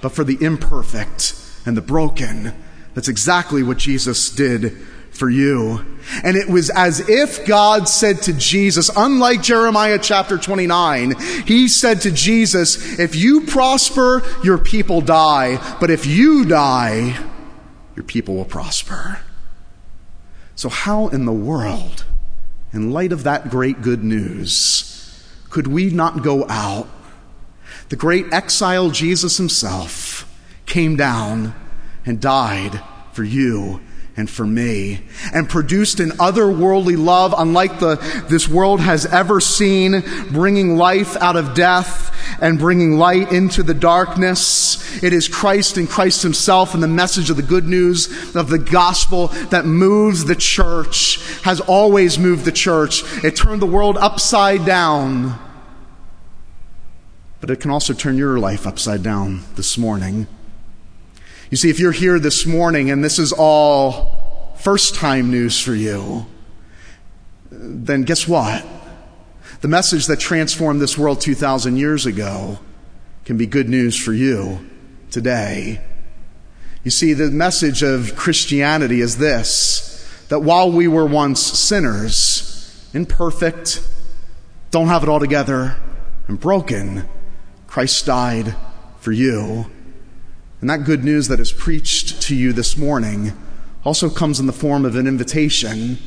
but 0.00 0.10
for 0.10 0.24
the 0.24 0.38
imperfect 0.40 1.34
and 1.66 1.76
the 1.76 1.82
broken. 1.82 2.52
That's 2.94 3.08
exactly 3.08 3.62
what 3.62 3.78
Jesus 3.78 4.30
did 4.30 4.76
for 5.10 5.28
you. 5.28 5.84
And 6.24 6.36
it 6.36 6.48
was 6.48 6.70
as 6.70 7.08
if 7.08 7.46
God 7.46 7.88
said 7.88 8.22
to 8.22 8.32
Jesus, 8.32 8.90
unlike 8.96 9.42
Jeremiah 9.42 9.98
chapter 10.00 10.38
29, 10.38 11.14
he 11.46 11.68
said 11.68 12.00
to 12.02 12.10
Jesus, 12.10 12.98
if 12.98 13.14
you 13.14 13.42
prosper, 13.42 14.22
your 14.42 14.58
people 14.58 15.00
die. 15.00 15.76
But 15.80 15.90
if 15.90 16.06
you 16.06 16.44
die, 16.44 17.18
your 17.96 18.04
people 18.04 18.36
will 18.36 18.44
prosper. 18.44 19.20
So 20.54 20.68
how 20.68 21.08
in 21.08 21.24
the 21.24 21.32
world 21.32 22.04
in 22.72 22.92
light 22.92 23.12
of 23.12 23.24
that 23.24 23.50
great 23.50 23.82
good 23.82 24.04
news, 24.04 24.99
could 25.50 25.66
we 25.66 25.90
not 25.90 26.22
go 26.22 26.46
out? 26.48 26.88
The 27.90 27.96
great 27.96 28.32
exile 28.32 28.90
Jesus 28.90 29.36
himself 29.36 30.26
came 30.64 30.96
down 30.96 31.54
and 32.06 32.20
died 32.20 32.80
for 33.12 33.24
you 33.24 33.80
and 34.20 34.28
for 34.28 34.46
me, 34.46 35.00
and 35.32 35.48
produced 35.48 35.98
an 35.98 36.10
otherworldly 36.10 36.96
love 36.96 37.34
unlike 37.36 37.80
the, 37.80 37.96
this 38.28 38.46
world 38.46 38.78
has 38.78 39.06
ever 39.06 39.40
seen, 39.40 40.04
bringing 40.30 40.76
life 40.76 41.16
out 41.16 41.36
of 41.36 41.54
death 41.54 42.14
and 42.42 42.58
bringing 42.58 42.98
light 42.98 43.32
into 43.32 43.62
the 43.62 43.72
darkness. 43.72 45.02
It 45.02 45.14
is 45.14 45.26
Christ 45.26 45.78
and 45.78 45.88
Christ 45.88 46.22
Himself 46.22 46.74
and 46.74 46.82
the 46.82 46.88
message 46.88 47.30
of 47.30 47.36
the 47.36 47.42
good 47.42 47.64
news 47.64 48.36
of 48.36 48.50
the 48.50 48.58
gospel 48.58 49.28
that 49.48 49.64
moves 49.64 50.26
the 50.26 50.36
church, 50.36 51.18
has 51.42 51.60
always 51.60 52.18
moved 52.18 52.44
the 52.44 52.52
church. 52.52 53.02
It 53.24 53.36
turned 53.36 53.62
the 53.62 53.66
world 53.66 53.96
upside 53.96 54.66
down. 54.66 55.38
But 57.40 57.48
it 57.48 57.60
can 57.60 57.70
also 57.70 57.94
turn 57.94 58.18
your 58.18 58.38
life 58.38 58.66
upside 58.66 59.02
down 59.02 59.40
this 59.56 59.78
morning. 59.78 60.26
You 61.50 61.56
see, 61.56 61.68
if 61.68 61.80
you're 61.80 61.90
here 61.90 62.20
this 62.20 62.46
morning 62.46 62.92
and 62.92 63.02
this 63.02 63.18
is 63.18 63.32
all 63.32 64.54
first 64.56 64.94
time 64.94 65.32
news 65.32 65.60
for 65.60 65.74
you, 65.74 66.26
then 67.50 68.04
guess 68.04 68.28
what? 68.28 68.64
The 69.60 69.66
message 69.66 70.06
that 70.06 70.20
transformed 70.20 70.80
this 70.80 70.96
world 70.96 71.20
2,000 71.20 71.76
years 71.76 72.06
ago 72.06 72.60
can 73.24 73.36
be 73.36 73.46
good 73.46 73.68
news 73.68 73.96
for 73.96 74.12
you 74.12 74.64
today. 75.10 75.80
You 76.84 76.92
see, 76.92 77.14
the 77.14 77.32
message 77.32 77.82
of 77.82 78.14
Christianity 78.14 79.00
is 79.00 79.18
this 79.18 79.88
that 80.28 80.40
while 80.40 80.70
we 80.70 80.86
were 80.86 81.04
once 81.04 81.40
sinners, 81.40 82.88
imperfect, 82.94 83.82
don't 84.70 84.86
have 84.86 85.02
it 85.02 85.08
all 85.08 85.18
together, 85.18 85.76
and 86.28 86.38
broken, 86.38 87.08
Christ 87.66 88.06
died 88.06 88.54
for 89.00 89.10
you. 89.10 89.66
And 90.60 90.68
that 90.68 90.84
good 90.84 91.04
news 91.04 91.28
that 91.28 91.40
is 91.40 91.52
preached 91.52 92.20
to 92.22 92.34
you 92.34 92.52
this 92.52 92.76
morning 92.76 93.32
also 93.84 94.10
comes 94.10 94.38
in 94.38 94.46
the 94.46 94.52
form 94.52 94.84
of 94.84 94.94
an 94.94 95.06
invitation 95.06 95.98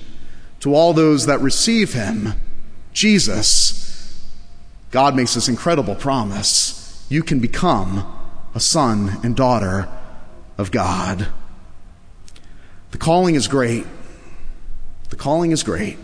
to 0.60 0.76
all 0.76 0.94
those 0.94 1.26
that 1.26 1.42
receive 1.42 1.94
him, 1.94 2.34
Jesus. 2.94 4.24
God 4.92 5.16
makes 5.16 5.34
this 5.34 5.50
incredible 5.50 5.96
promise. 5.96 7.06
You 7.10 7.24
can 7.24 7.40
become 7.40 8.06
a 8.54 8.60
son 8.60 9.18
and 9.24 9.36
daughter 9.36 9.90
of 10.58 10.70
God. 10.70 11.28
The 12.92 13.00
calling 13.00 13.34
is 13.34 13.48
great. 13.48 13.88
The 15.10 15.16
calling 15.16 15.50
is 15.50 15.64
great. 15.64 15.98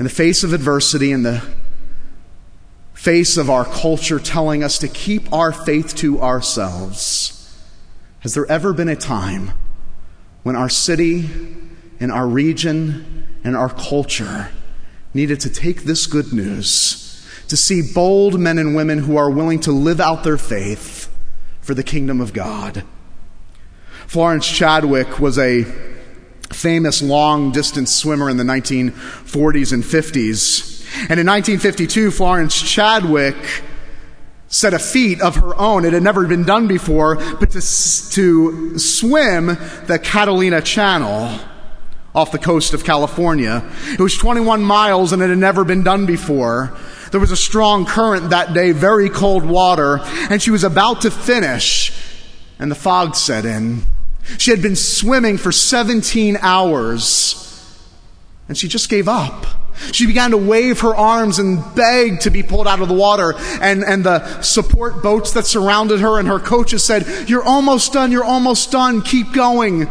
In 0.00 0.04
the 0.04 0.10
face 0.10 0.42
of 0.42 0.52
adversity, 0.52 1.12
and 1.12 1.24
the 1.24 1.42
face 2.98 3.36
of 3.36 3.48
our 3.48 3.64
culture 3.64 4.18
telling 4.18 4.64
us 4.64 4.76
to 4.76 4.88
keep 4.88 5.32
our 5.32 5.52
faith 5.52 5.94
to 5.94 6.20
ourselves, 6.20 7.56
has 8.20 8.34
there 8.34 8.44
ever 8.50 8.72
been 8.72 8.88
a 8.88 8.96
time 8.96 9.52
when 10.42 10.56
our 10.56 10.68
city 10.68 11.30
and 12.00 12.10
our 12.10 12.26
region 12.26 13.24
and 13.44 13.56
our 13.56 13.68
culture 13.68 14.50
needed 15.14 15.38
to 15.38 15.48
take 15.48 15.84
this 15.84 16.08
good 16.08 16.32
news 16.32 17.24
to 17.46 17.56
see 17.56 17.92
bold 17.94 18.38
men 18.38 18.58
and 18.58 18.74
women 18.74 18.98
who 18.98 19.16
are 19.16 19.30
willing 19.30 19.60
to 19.60 19.70
live 19.70 20.00
out 20.00 20.24
their 20.24 20.36
faith 20.36 21.08
for 21.60 21.74
the 21.74 21.84
kingdom 21.84 22.20
of 22.20 22.32
God? 22.32 22.82
Florence 24.08 24.46
Chadwick 24.48 25.20
was 25.20 25.38
a 25.38 25.62
famous 26.50 27.00
long 27.00 27.52
distance 27.52 27.94
swimmer 27.94 28.28
in 28.28 28.38
the 28.38 28.42
1940s 28.42 29.72
and 29.72 29.84
50s. 29.84 30.77
And 31.08 31.20
in 31.20 31.26
1952, 31.26 32.10
Florence 32.10 32.60
Chadwick 32.60 33.36
set 34.48 34.72
a 34.72 34.78
feat 34.78 35.20
of 35.20 35.36
her 35.36 35.54
own. 35.56 35.84
It 35.84 35.92
had 35.92 36.02
never 36.02 36.26
been 36.26 36.44
done 36.44 36.66
before, 36.66 37.16
but 37.16 37.50
to, 37.50 37.60
to 37.60 38.78
swim 38.78 39.46
the 39.46 40.00
Catalina 40.02 40.62
Channel 40.62 41.38
off 42.14 42.32
the 42.32 42.38
coast 42.38 42.74
of 42.74 42.84
California. 42.84 43.62
It 43.92 44.00
was 44.00 44.16
21 44.16 44.62
miles 44.62 45.12
and 45.12 45.22
it 45.22 45.28
had 45.28 45.38
never 45.38 45.64
been 45.64 45.84
done 45.84 46.06
before. 46.06 46.76
There 47.10 47.20
was 47.20 47.30
a 47.30 47.36
strong 47.36 47.86
current 47.86 48.30
that 48.30 48.52
day, 48.52 48.72
very 48.72 49.08
cold 49.08 49.44
water, 49.44 50.00
and 50.30 50.42
she 50.42 50.50
was 50.50 50.64
about 50.64 51.02
to 51.02 51.10
finish, 51.10 51.92
and 52.58 52.70
the 52.70 52.74
fog 52.74 53.14
set 53.14 53.44
in. 53.44 53.82
She 54.36 54.50
had 54.50 54.60
been 54.60 54.76
swimming 54.76 55.38
for 55.38 55.52
17 55.52 56.36
hours, 56.40 57.47
and 58.48 58.56
she 58.56 58.66
just 58.66 58.88
gave 58.88 59.08
up. 59.08 59.46
She 59.92 60.06
began 60.06 60.32
to 60.32 60.36
wave 60.36 60.80
her 60.80 60.94
arms 60.94 61.38
and 61.38 61.62
beg 61.74 62.20
to 62.20 62.30
be 62.30 62.42
pulled 62.42 62.66
out 62.66 62.80
of 62.80 62.88
the 62.88 62.94
water. 62.94 63.34
And, 63.60 63.84
and 63.84 64.04
the 64.04 64.42
support 64.42 65.02
boats 65.02 65.32
that 65.32 65.46
surrounded 65.46 66.00
her 66.00 66.18
and 66.18 66.26
her 66.26 66.40
coaches 66.40 66.82
said, 66.82 67.28
You're 67.28 67.44
almost 67.44 67.92
done, 67.92 68.10
you're 68.10 68.24
almost 68.24 68.72
done, 68.72 69.02
keep 69.02 69.32
going. 69.32 69.88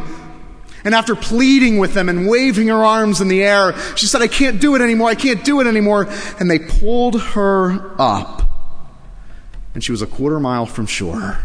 And 0.84 0.96
after 0.96 1.16
pleading 1.16 1.78
with 1.78 1.94
them 1.94 2.10
and 2.10 2.28
waving 2.28 2.68
her 2.68 2.84
arms 2.84 3.22
in 3.22 3.28
the 3.28 3.44
air, 3.44 3.78
she 3.96 4.06
said, 4.06 4.22
I 4.22 4.28
can't 4.28 4.60
do 4.60 4.76
it 4.76 4.82
anymore, 4.82 5.10
I 5.10 5.16
can't 5.16 5.44
do 5.44 5.62
it 5.62 5.68
anymore. 5.68 6.08
And 6.40 6.50
they 6.50 6.60
pulled 6.60 7.22
her 7.22 7.94
up. 8.00 8.44
And 9.74 9.84
she 9.84 9.92
was 9.92 10.02
a 10.02 10.08
quarter 10.08 10.40
mile 10.40 10.66
from 10.66 10.86
shore. 10.86 11.40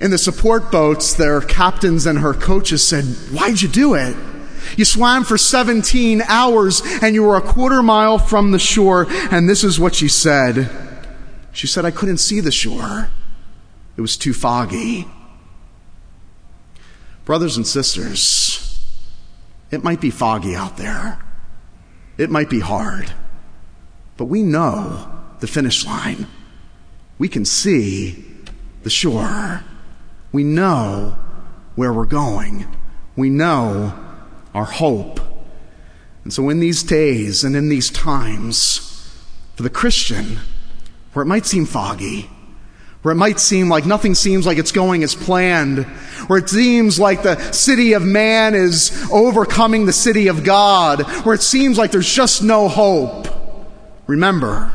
In 0.00 0.10
the 0.10 0.18
support 0.18 0.70
boats, 0.70 1.14
their 1.14 1.40
captains 1.40 2.04
and 2.04 2.18
her 2.18 2.34
coaches 2.34 2.86
said, 2.86 3.04
Why'd 3.32 3.62
you 3.62 3.68
do 3.68 3.94
it? 3.94 4.16
You 4.76 4.84
swam 4.84 5.24
for 5.24 5.38
17 5.38 6.22
hours 6.22 6.82
and 7.02 7.14
you 7.14 7.22
were 7.22 7.36
a 7.36 7.42
quarter 7.42 7.82
mile 7.82 8.18
from 8.18 8.50
the 8.50 8.58
shore. 8.58 9.06
And 9.30 9.48
this 9.48 9.64
is 9.64 9.78
what 9.78 9.94
she 9.94 10.08
said. 10.08 10.70
She 11.52 11.66
said, 11.66 11.84
I 11.84 11.90
couldn't 11.90 12.18
see 12.18 12.40
the 12.40 12.52
shore. 12.52 13.10
It 13.96 14.00
was 14.00 14.16
too 14.16 14.32
foggy. 14.32 15.06
Brothers 17.24 17.56
and 17.56 17.66
sisters, 17.66 18.84
it 19.70 19.82
might 19.82 20.00
be 20.00 20.10
foggy 20.10 20.54
out 20.54 20.76
there. 20.76 21.24
It 22.18 22.30
might 22.30 22.50
be 22.50 22.60
hard. 22.60 23.12
But 24.16 24.26
we 24.26 24.42
know 24.42 25.10
the 25.40 25.46
finish 25.46 25.84
line. 25.86 26.26
We 27.18 27.28
can 27.28 27.44
see 27.44 28.24
the 28.82 28.90
shore. 28.90 29.62
We 30.32 30.44
know 30.44 31.16
where 31.74 31.92
we're 31.92 32.04
going. 32.04 32.66
We 33.16 33.30
know 33.30 33.98
our 34.54 34.64
hope. 34.64 35.20
And 36.22 36.32
so, 36.32 36.48
in 36.48 36.60
these 36.60 36.82
days 36.82 37.44
and 37.44 37.54
in 37.54 37.68
these 37.68 37.90
times, 37.90 38.80
for 39.56 39.62
the 39.62 39.70
Christian, 39.70 40.38
where 41.12 41.22
it 41.22 41.26
might 41.26 41.46
seem 41.46 41.66
foggy, 41.66 42.30
where 43.02 43.12
it 43.12 43.16
might 43.16 43.38
seem 43.38 43.68
like 43.68 43.84
nothing 43.84 44.14
seems 44.14 44.46
like 44.46 44.56
it's 44.56 44.72
going 44.72 45.02
as 45.02 45.14
planned, 45.14 45.84
where 46.28 46.38
it 46.38 46.48
seems 46.48 46.98
like 46.98 47.22
the 47.22 47.38
city 47.52 47.92
of 47.92 48.02
man 48.02 48.54
is 48.54 49.06
overcoming 49.12 49.84
the 49.84 49.92
city 49.92 50.28
of 50.28 50.42
God, 50.42 51.02
where 51.24 51.34
it 51.34 51.42
seems 51.42 51.76
like 51.76 51.90
there's 51.90 52.10
just 52.10 52.42
no 52.42 52.68
hope, 52.68 53.28
remember, 54.06 54.72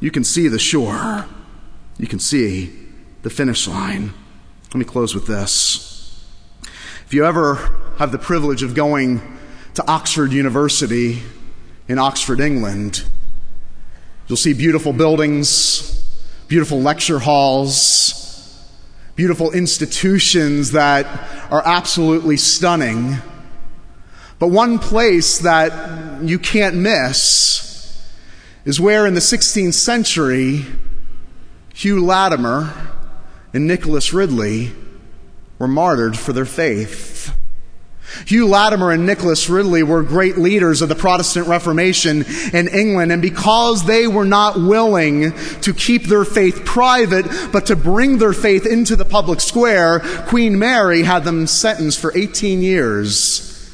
you 0.00 0.10
can 0.10 0.24
see 0.24 0.48
the 0.48 0.58
shore. 0.58 1.26
You 1.98 2.06
can 2.06 2.18
see 2.18 2.74
the 3.20 3.28
finish 3.28 3.68
line. 3.68 4.14
Let 4.68 4.76
me 4.76 4.86
close 4.86 5.14
with 5.14 5.26
this. 5.26 6.24
If 7.04 7.12
you 7.12 7.26
ever 7.26 7.79
have 8.00 8.12
the 8.12 8.18
privilege 8.18 8.62
of 8.62 8.74
going 8.74 9.20
to 9.74 9.86
Oxford 9.86 10.32
University 10.32 11.20
in 11.86 11.98
Oxford, 11.98 12.40
England, 12.40 13.04
you'll 14.26 14.38
see 14.38 14.54
beautiful 14.54 14.94
buildings, 14.94 16.02
beautiful 16.48 16.80
lecture 16.80 17.18
halls, 17.18 18.66
beautiful 19.16 19.50
institutions 19.52 20.70
that 20.70 21.04
are 21.52 21.62
absolutely 21.66 22.38
stunning. 22.38 23.16
But 24.38 24.48
one 24.48 24.78
place 24.78 25.40
that 25.40 26.22
you 26.22 26.38
can't 26.38 26.76
miss 26.76 28.02
is 28.64 28.80
where 28.80 29.06
in 29.06 29.12
the 29.12 29.20
16th 29.20 29.74
century, 29.74 30.64
Hugh 31.74 32.02
Latimer 32.02 32.72
and 33.52 33.66
Nicholas 33.66 34.14
Ridley 34.14 34.72
were 35.58 35.68
martyred 35.68 36.16
for 36.16 36.32
their 36.32 36.46
faith. 36.46 37.36
Hugh 38.26 38.46
Latimer 38.46 38.90
and 38.90 39.06
Nicholas 39.06 39.48
Ridley 39.48 39.82
were 39.82 40.02
great 40.02 40.36
leaders 40.38 40.82
of 40.82 40.88
the 40.88 40.94
Protestant 40.94 41.46
Reformation 41.48 42.24
in 42.52 42.68
England, 42.68 43.12
and 43.12 43.22
because 43.22 43.84
they 43.84 44.06
were 44.06 44.24
not 44.24 44.60
willing 44.60 45.32
to 45.62 45.74
keep 45.74 46.04
their 46.04 46.24
faith 46.24 46.64
private, 46.64 47.26
but 47.52 47.66
to 47.66 47.76
bring 47.76 48.18
their 48.18 48.32
faith 48.32 48.66
into 48.66 48.96
the 48.96 49.04
public 49.04 49.40
square, 49.40 50.00
Queen 50.28 50.58
Mary 50.58 51.02
had 51.02 51.24
them 51.24 51.46
sentenced 51.46 52.00
for 52.00 52.16
18 52.16 52.62
years 52.62 53.70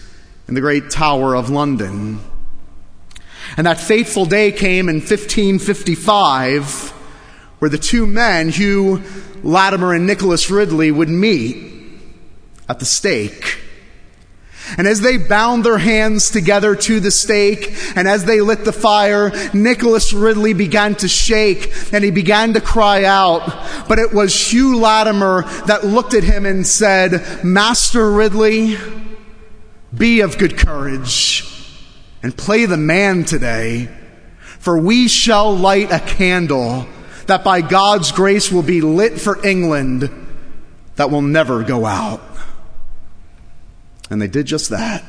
in 0.48 0.54
the 0.54 0.61
great 0.61 0.90
Tower 0.90 1.35
of 1.35 1.50
London. 1.50 2.20
And 3.56 3.66
that 3.66 3.80
fateful 3.80 4.26
day 4.26 4.52
came 4.52 4.88
in 4.88 4.96
1555, 4.96 6.90
where 7.59 7.70
the 7.70 7.78
two 7.78 8.06
men, 8.06 8.50
Hugh 8.50 9.02
Latimer 9.42 9.94
and 9.94 10.06
Nicholas 10.06 10.50
Ridley, 10.50 10.90
would 10.90 11.09
meet 11.09 11.72
at 12.68 12.78
the 12.80 12.85
stake. 12.85 13.61
And 14.79 14.87
as 14.87 15.00
they 15.00 15.16
bound 15.16 15.64
their 15.64 15.79
hands 15.79 16.31
together 16.31 16.74
to 16.74 17.00
the 17.00 17.11
stake, 17.11 17.74
and 17.94 18.09
as 18.09 18.24
they 18.24 18.40
lit 18.40 18.64
the 18.64 18.72
fire, 18.72 19.31
Nicholas 19.55 20.12
Ridley 20.12 20.55
began 20.55 20.94
to 20.96 21.09
shake 21.09 21.72
and 21.92 22.05
he 22.05 22.11
began 22.11 22.55
to 22.55 22.61
cry 22.61 23.05
out. 23.05 23.46
But 23.88 23.98
it 23.98 24.12
was 24.12 24.35
Hugh 24.35 24.76
Latimer 24.76 25.42
that 25.66 25.85
looked 25.85 26.14
at 26.14 26.24
him 26.24 26.46
and 26.46 26.66
said, 26.66 27.44
Master 27.44 28.11
Ridley, 28.11 28.76
be 29.96 30.20
of 30.20 30.38
good 30.38 30.59
courage 30.59 31.44
and 32.22 32.37
play 32.37 32.66
the 32.66 32.76
man 32.76 33.24
today, 33.24 33.88
for 34.59 34.79
we 34.79 35.07
shall 35.07 35.57
light 35.57 35.92
a 35.92 36.00
candle 36.00 36.87
that 37.26 37.44
by 37.44 37.61
God's 37.61 38.12
grace 38.12 38.50
will 38.50 38.62
be 38.62 38.81
lit 38.81 39.20
for 39.20 39.44
England 39.46 40.11
that 40.96 41.11
will 41.11 41.22
never 41.22 41.62
go 41.62 41.87
out. 41.87 42.20
And 44.10 44.20
they 44.20 44.28
did 44.28 44.46
just 44.46 44.70
that. 44.70 45.04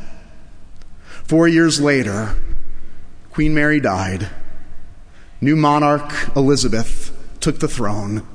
Four 1.24 1.48
years 1.48 1.80
later, 1.80 2.36
Queen 3.32 3.54
Mary 3.54 3.80
died. 3.80 4.30
New 5.42 5.56
monarch 5.56 6.12
Elizabeth 6.36 7.16
took 7.40 7.60
the 7.60 7.68
throne. 7.68 8.26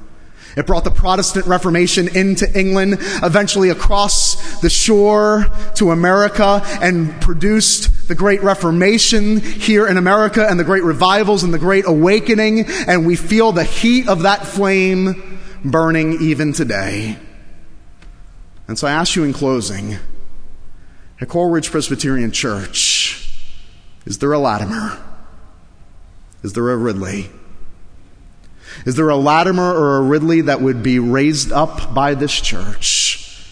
It 0.56 0.66
brought 0.66 0.84
the 0.84 0.90
Protestant 0.90 1.46
Reformation 1.46 2.14
into 2.14 2.46
England, 2.58 2.98
eventually 3.22 3.70
across 3.70 4.60
the 4.60 4.68
shore 4.68 5.46
to 5.76 5.90
America, 5.90 6.60
and 6.82 7.18
produced 7.22 8.08
the 8.08 8.14
Great 8.14 8.42
Reformation 8.42 9.40
here 9.40 9.88
in 9.88 9.96
America 9.96 10.46
and 10.48 10.60
the 10.60 10.64
Great 10.64 10.84
Revivals 10.84 11.42
and 11.42 11.54
the 11.54 11.58
Great 11.58 11.86
Awakening. 11.86 12.66
And 12.86 13.06
we 13.06 13.16
feel 13.16 13.52
the 13.52 13.64
heat 13.64 14.08
of 14.08 14.22
that 14.22 14.46
flame 14.46 15.40
burning 15.64 16.20
even 16.20 16.52
today. 16.52 17.16
And 18.68 18.78
so 18.78 18.86
I 18.86 18.92
ask 18.92 19.16
you 19.16 19.24
in 19.24 19.32
closing 19.32 19.96
at 21.22 21.28
Coral 21.28 21.50
Ridge 21.50 21.70
Presbyterian 21.70 22.32
Church, 22.32 23.32
is 24.04 24.18
there 24.18 24.32
a 24.32 24.40
Latimer? 24.40 25.00
Is 26.42 26.54
there 26.54 26.68
a 26.70 26.76
Ridley? 26.76 27.30
Is 28.84 28.96
there 28.96 29.08
a 29.08 29.14
Latimer 29.14 29.72
or 29.72 29.98
a 29.98 30.02
Ridley 30.02 30.40
that 30.40 30.60
would 30.60 30.82
be 30.82 30.98
raised 30.98 31.52
up 31.52 31.94
by 31.94 32.14
this 32.14 32.40
church 32.40 33.48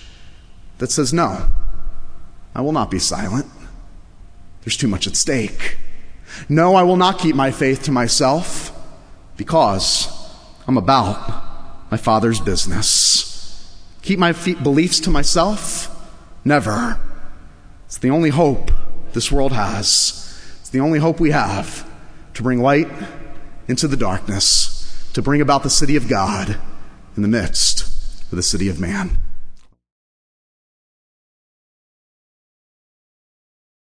that 0.79 0.91
says, 0.91 1.13
No, 1.13 1.49
I 2.57 2.61
will 2.61 2.73
not 2.73 2.91
be 2.91 2.99
silent. 2.99 3.47
There's 4.65 4.77
too 4.77 4.89
much 4.89 5.07
at 5.07 5.15
stake. 5.15 5.79
No, 6.49 6.75
I 6.75 6.83
will 6.83 6.97
not 6.97 7.21
keep 7.21 7.37
my 7.37 7.53
faith 7.53 7.85
to 7.85 7.93
myself 7.93 8.77
because 9.37 10.09
I'm 10.67 10.77
about 10.77 11.89
my 11.89 11.97
Father's 11.97 12.41
business. 12.41 13.81
Keep 14.03 14.19
my 14.19 14.33
beliefs 14.33 14.99
to 15.01 15.11
myself? 15.11 15.87
Never. 16.45 16.99
It's 17.91 17.99
the 17.99 18.11
only 18.11 18.31
hope 18.31 18.71
this 19.15 19.33
world 19.33 19.51
has. 19.51 20.41
It's 20.61 20.71
the 20.71 20.79
only 20.79 21.01
hope 21.01 21.19
we 21.19 21.33
have 21.33 21.91
to 22.35 22.43
bring 22.45 22.63
light 22.63 22.89
into 23.67 23.89
the 23.89 23.97
darkness, 23.97 25.11
to 25.15 25.21
bring 25.21 25.41
about 25.41 25.65
the 25.65 25.71
city 25.71 25.97
of 25.97 26.07
God 26.07 26.57
in 27.17 27.23
the 27.23 27.29
midst 27.29 28.23
of 28.31 28.37
the 28.37 28.45
city 28.45 28.69
of 28.69 28.79
man. 28.79 29.19